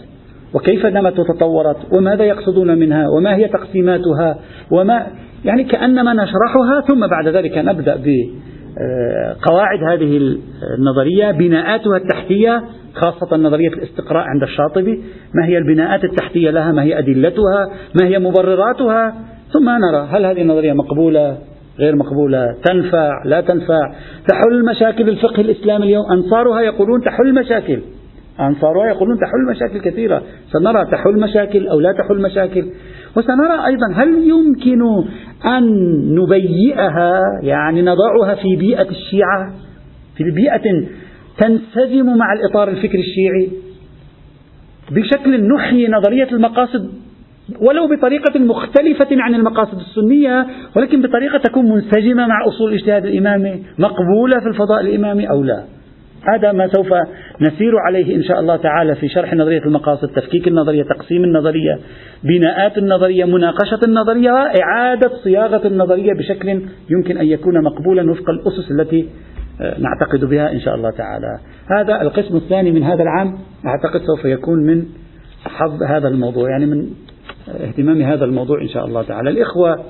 وكيف 0.55 0.87
نمت 0.87 1.18
وتطورت؟ 1.18 1.77
وماذا 1.92 2.25
يقصدون 2.25 2.79
منها؟ 2.79 3.05
وما 3.16 3.37
هي 3.37 3.49
تقسيماتها؟ 3.49 4.38
وما 4.71 5.07
يعني 5.44 5.64
كأنما 5.64 6.12
نشرحها 6.12 6.81
ثم 6.88 7.07
بعد 7.07 7.28
ذلك 7.28 7.59
نبدأ 7.59 7.96
بقواعد 7.96 9.78
هذه 9.88 10.37
النظرية 10.78 11.31
بناءاتها 11.31 11.96
التحتية 11.96 12.62
خاصة 12.94 13.37
نظرية 13.37 13.68
الاستقراء 13.68 14.24
عند 14.24 14.42
الشاطبي. 14.42 15.02
ما 15.35 15.46
هي 15.46 15.59
البناءات 15.59 16.05
التحتية 16.05 16.50
لها؟ 16.50 16.72
ما 16.72 16.83
هي 16.83 16.98
أدلتها؟ 16.98 17.70
ما 18.00 18.07
هي 18.07 18.18
مبرراتها؟ 18.18 19.14
ثم 19.52 19.70
نرى 19.70 20.09
هل 20.11 20.24
هذه 20.26 20.42
النظرية 20.42 20.72
مقبولة 20.72 21.38
غير 21.78 21.96
مقبولة؟ 21.96 22.46
تنفع؟ 22.64 23.11
لا 23.24 23.40
تنفع؟ 23.40 23.92
تحل 24.28 24.64
مشاكل 24.64 25.09
الفقه 25.09 25.40
الإسلامي 25.40 25.85
اليوم؟ 25.85 26.12
أنصارها 26.12 26.61
يقولون 26.61 27.00
تحل 27.00 27.35
مشاكل. 27.35 27.81
أنصارها 28.40 28.87
يقولون 28.87 29.16
تحل 29.18 29.57
مشاكل 29.57 29.90
كثيرة. 29.90 30.22
سنرى 30.52 30.85
تحل 30.92 31.20
مشاكل 31.20 31.68
أو 31.68 31.81
لا 31.81 31.92
تحل 31.92 32.22
مشاكل. 32.22 32.64
وسنرى 33.16 33.66
أيضا 33.66 33.87
هل 33.94 34.09
يمكن 34.09 34.80
أن 35.47 35.64
نبيئها 36.14 37.20
يعني 37.43 37.82
نضعها 37.82 38.34
في 38.34 38.57
بيئة 38.57 38.88
الشيعة 38.90 39.53
في 40.16 40.24
بيئة 40.30 40.62
تنسجم 41.38 42.16
مع 42.16 42.32
الإطار 42.32 42.68
الفكري 42.68 43.01
الشيعي 43.01 43.49
بشكل 44.90 45.49
نحيي 45.55 45.88
نظرية 45.88 46.28
المقاصد 46.32 46.90
ولو 47.61 47.88
بطريقة 47.88 48.38
مختلفة 48.40 49.09
عن 49.11 49.34
المقاصد 49.34 49.78
السنية 49.78 50.47
ولكن 50.76 51.03
بطريقة 51.03 51.38
تكون 51.38 51.68
منسجمة 51.70 52.26
مع 52.26 52.45
أصول 52.49 52.68
الاجتهاد 52.72 53.05
الإمامي 53.07 53.62
مقبولة 53.78 54.40
في 54.40 54.47
الفضاء 54.47 54.80
الإمامي 54.80 55.30
أو 55.30 55.43
لا. 55.43 55.64
هذا 56.35 56.53
ما 56.53 56.68
سوف 56.68 56.87
نسير 57.41 57.79
عليه 57.87 58.16
إن 58.16 58.23
شاء 58.23 58.41
الله 58.41 58.57
تعالى 58.57 58.95
في 58.95 59.09
شرح 59.09 59.35
نظرية 59.35 59.62
المقاصد 59.66 60.09
تفكيك 60.09 60.49
النظرية 60.49 60.83
تقسيم 60.83 61.25
النظرية 61.25 61.79
بناءات 62.25 62.79
النظرية 62.79 63.25
مناقشة 63.25 63.79
النظرية 63.85 64.33
وإعادة 64.33 65.11
صياغة 65.25 65.66
النظرية 65.66 66.12
بشكل 66.18 66.62
يمكن 66.91 67.18
أن 67.18 67.27
يكون 67.27 67.64
مقبولا 67.64 68.11
وفق 68.11 68.31
الأسس 68.31 68.70
التي 68.70 69.09
آه، 69.61 69.77
نعتقد 69.79 70.25
بها 70.25 70.53
إن 70.53 70.61
شاء 70.61 70.75
الله 70.75 70.91
تعالى. 70.91 71.39
هذا 71.79 72.03
القسم 72.03 72.37
الثاني 72.37 72.70
من 72.70 72.83
هذا 72.83 73.03
العام 73.03 73.39
أعتقد 73.66 74.01
سوف 74.01 74.25
يكون 74.25 74.66
من 74.66 74.85
حظ 75.45 75.83
هذا 75.83 76.09
الموضوع 76.09 76.51
يعني 76.51 76.66
من 76.66 76.87
اهتمام 77.49 78.03
هذا 78.03 78.25
الموضوع 78.25 78.62
إن 78.62 78.68
شاء 78.68 78.87
الله 78.87 79.03
تعالى. 79.03 79.31
الإخوة 79.31 79.85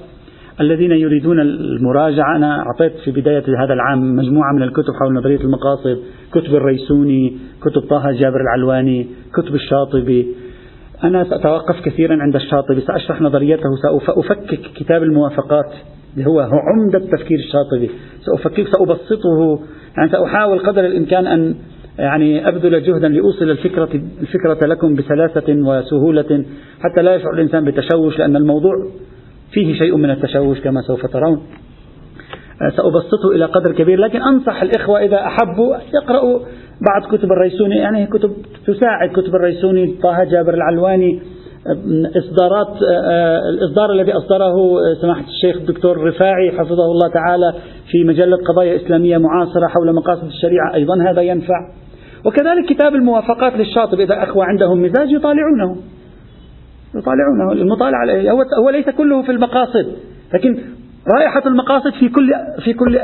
الذين 0.62 0.90
يريدون 0.92 1.40
المراجعة 1.40 2.36
أنا 2.36 2.64
أعطيت 2.66 2.92
في 3.04 3.10
بداية 3.10 3.44
هذا 3.64 3.74
العام 3.74 4.16
مجموعة 4.16 4.52
من 4.52 4.62
الكتب 4.62 4.94
حول 5.00 5.14
نظرية 5.14 5.40
المقاصد 5.40 5.98
كتب 6.32 6.54
الريسوني 6.54 7.36
كتب 7.62 7.80
طه 7.90 8.10
جابر 8.10 8.40
العلواني 8.40 9.06
كتب 9.34 9.54
الشاطبي. 9.54 10.26
أنا 11.04 11.24
سأتوقف 11.24 11.80
كثيرا 11.84 12.22
عند 12.22 12.34
الشاطبي 12.34 12.80
سأشرح 12.80 13.20
نظريته 13.20 13.70
سأفكك 14.06 14.60
كتاب 14.74 15.02
الموافقات 15.02 15.72
اللي 16.14 16.26
هو 16.26 16.40
عمدة 16.40 16.98
تفكير 16.98 17.38
الشاطبي. 17.38 17.90
سأفكك 18.20 18.66
سأبسطه 18.68 19.60
يعني 19.96 20.10
سأحاول 20.10 20.58
قدر 20.58 20.86
الإمكان 20.86 21.26
أن 21.26 21.54
يعني 21.98 22.48
أبذل 22.48 22.82
جهدا 22.82 23.08
لأوصل 23.08 23.50
الفكرة, 23.50 23.88
الفكرة 24.20 24.66
لكم 24.66 24.94
بسلاسة 24.94 25.44
وسهولة 25.48 26.44
حتى 26.80 27.02
لا 27.02 27.14
يشعر 27.14 27.34
الإنسان 27.34 27.64
بتشوش 27.64 28.18
لأن 28.18 28.36
الموضوع 28.36 28.72
فيه 29.52 29.74
شيء 29.74 29.96
من 29.96 30.10
التشوش 30.10 30.60
كما 30.60 30.80
سوف 30.86 31.06
ترون. 31.06 31.42
سأبسطه 32.76 33.30
إلى 33.34 33.44
قدر 33.44 33.72
كبير 33.72 33.98
لكن 33.98 34.22
أنصح 34.22 34.62
الإخوة 34.62 35.00
إذا 35.04 35.16
أحبوا 35.16 35.76
يقرأوا 35.94 36.38
بعض 36.80 37.16
كتب 37.16 37.32
الريسوني 37.32 37.76
يعني 37.76 38.06
كتب 38.06 38.32
تساعد 38.66 39.08
كتب 39.08 39.34
الريسوني 39.34 39.94
طه 40.02 40.24
جابر 40.24 40.54
العلواني 40.54 41.20
إصدارات 42.16 42.76
الإصدار 43.48 43.92
الذي 43.92 44.12
أصدره 44.12 44.54
سماحة 45.00 45.24
الشيخ 45.24 45.56
الدكتور 45.56 46.04
رفاعي 46.06 46.50
حفظه 46.50 46.84
الله 46.84 47.08
تعالى 47.14 47.54
في 47.90 48.04
مجلة 48.04 48.36
قضايا 48.36 48.76
إسلامية 48.76 49.18
معاصرة 49.18 49.66
حول 49.66 49.94
مقاصد 49.94 50.24
الشريعة 50.24 50.74
أيضا 50.74 50.94
هذا 51.10 51.22
ينفع. 51.22 51.70
وكذلك 52.26 52.66
كتاب 52.68 52.94
الموافقات 52.94 53.56
للشاطب 53.56 54.00
إذا 54.00 54.22
أخوة 54.22 54.44
عندهم 54.44 54.82
مزاج 54.82 55.10
يطالعونه. 55.10 55.76
يطالعونه. 56.94 57.52
المطالعة 57.52 58.04
هو 58.60 58.70
ليس 58.70 58.90
كله 58.90 59.22
في 59.22 59.32
المقاصد 59.32 59.86
لكن 60.34 60.58
رائحة 61.18 61.42
المقاصد 61.46 61.92
في 61.92 62.08
كل 62.08 62.32
في 62.64 62.72
كل 62.72 63.00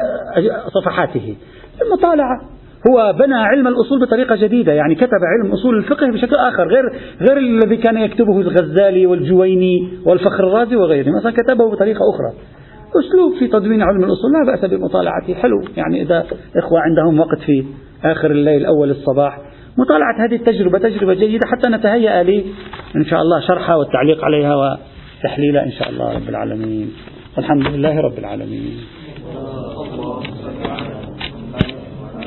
صفحاته. 0.75 1.37
المطالعة. 1.83 2.41
هو 2.91 3.13
بنى 3.13 3.35
علم 3.35 3.69
الأصول 3.69 4.01
بطريقة 4.01 4.37
جديدة 4.37 4.73
يعني 4.73 4.95
كتب 4.95 5.19
علم 5.23 5.53
أصول 5.53 5.79
الفقه 5.79 6.11
بشكل 6.11 6.37
آخر 6.37 6.69
غير 6.69 6.85
غير 7.21 7.39
الذي 7.39 7.77
كان 7.77 7.97
يكتبه 7.97 8.41
الغزالي 8.41 9.07
والجويني 9.07 9.89
والفخر 10.07 10.49
الرازي 10.49 10.77
وغيرهم 10.77 11.17
مثلا 11.17 11.33
كتبه 11.33 11.71
بطريقة 11.71 12.01
أخرى. 12.15 12.41
أسلوب 13.01 13.39
في 13.39 13.47
تدوين 13.49 13.83
علم 13.83 14.05
الأصول 14.05 14.33
لا 14.33 14.53
بأس 14.53 14.71
بمطالعته. 14.71 15.35
حلو 15.35 15.63
يعني 15.77 16.03
إذا 16.03 16.25
إخوة 16.57 16.81
عندهم 16.81 17.21
وقت 17.21 17.39
في 17.47 17.65
آخر 18.05 18.31
الليل 18.31 18.67
أول 18.67 18.91
الصباح 18.91 19.39
مطالعة 19.79 20.25
هذه 20.25 20.35
التجربة 20.35 20.79
تجربة 20.79 21.15
جيدة 21.15 21.47
حتى 21.47 21.69
نتهيأ 21.69 22.23
لي 22.23 22.45
إن 22.97 23.05
شاء 23.05 23.23
الله 23.23 23.41
شرحها 23.41 23.75
والتعليق 23.75 24.25
عليها 24.25 24.55
وتحليلها 24.55 25.65
إن 25.65 25.73
شاء 25.73 25.89
الله 25.89 26.15
رب 26.15 26.29
العالمين. 26.29 26.93
والحمد 27.37 27.67
لله 27.67 28.01
رب 28.01 28.19
العالمين. 28.19 28.77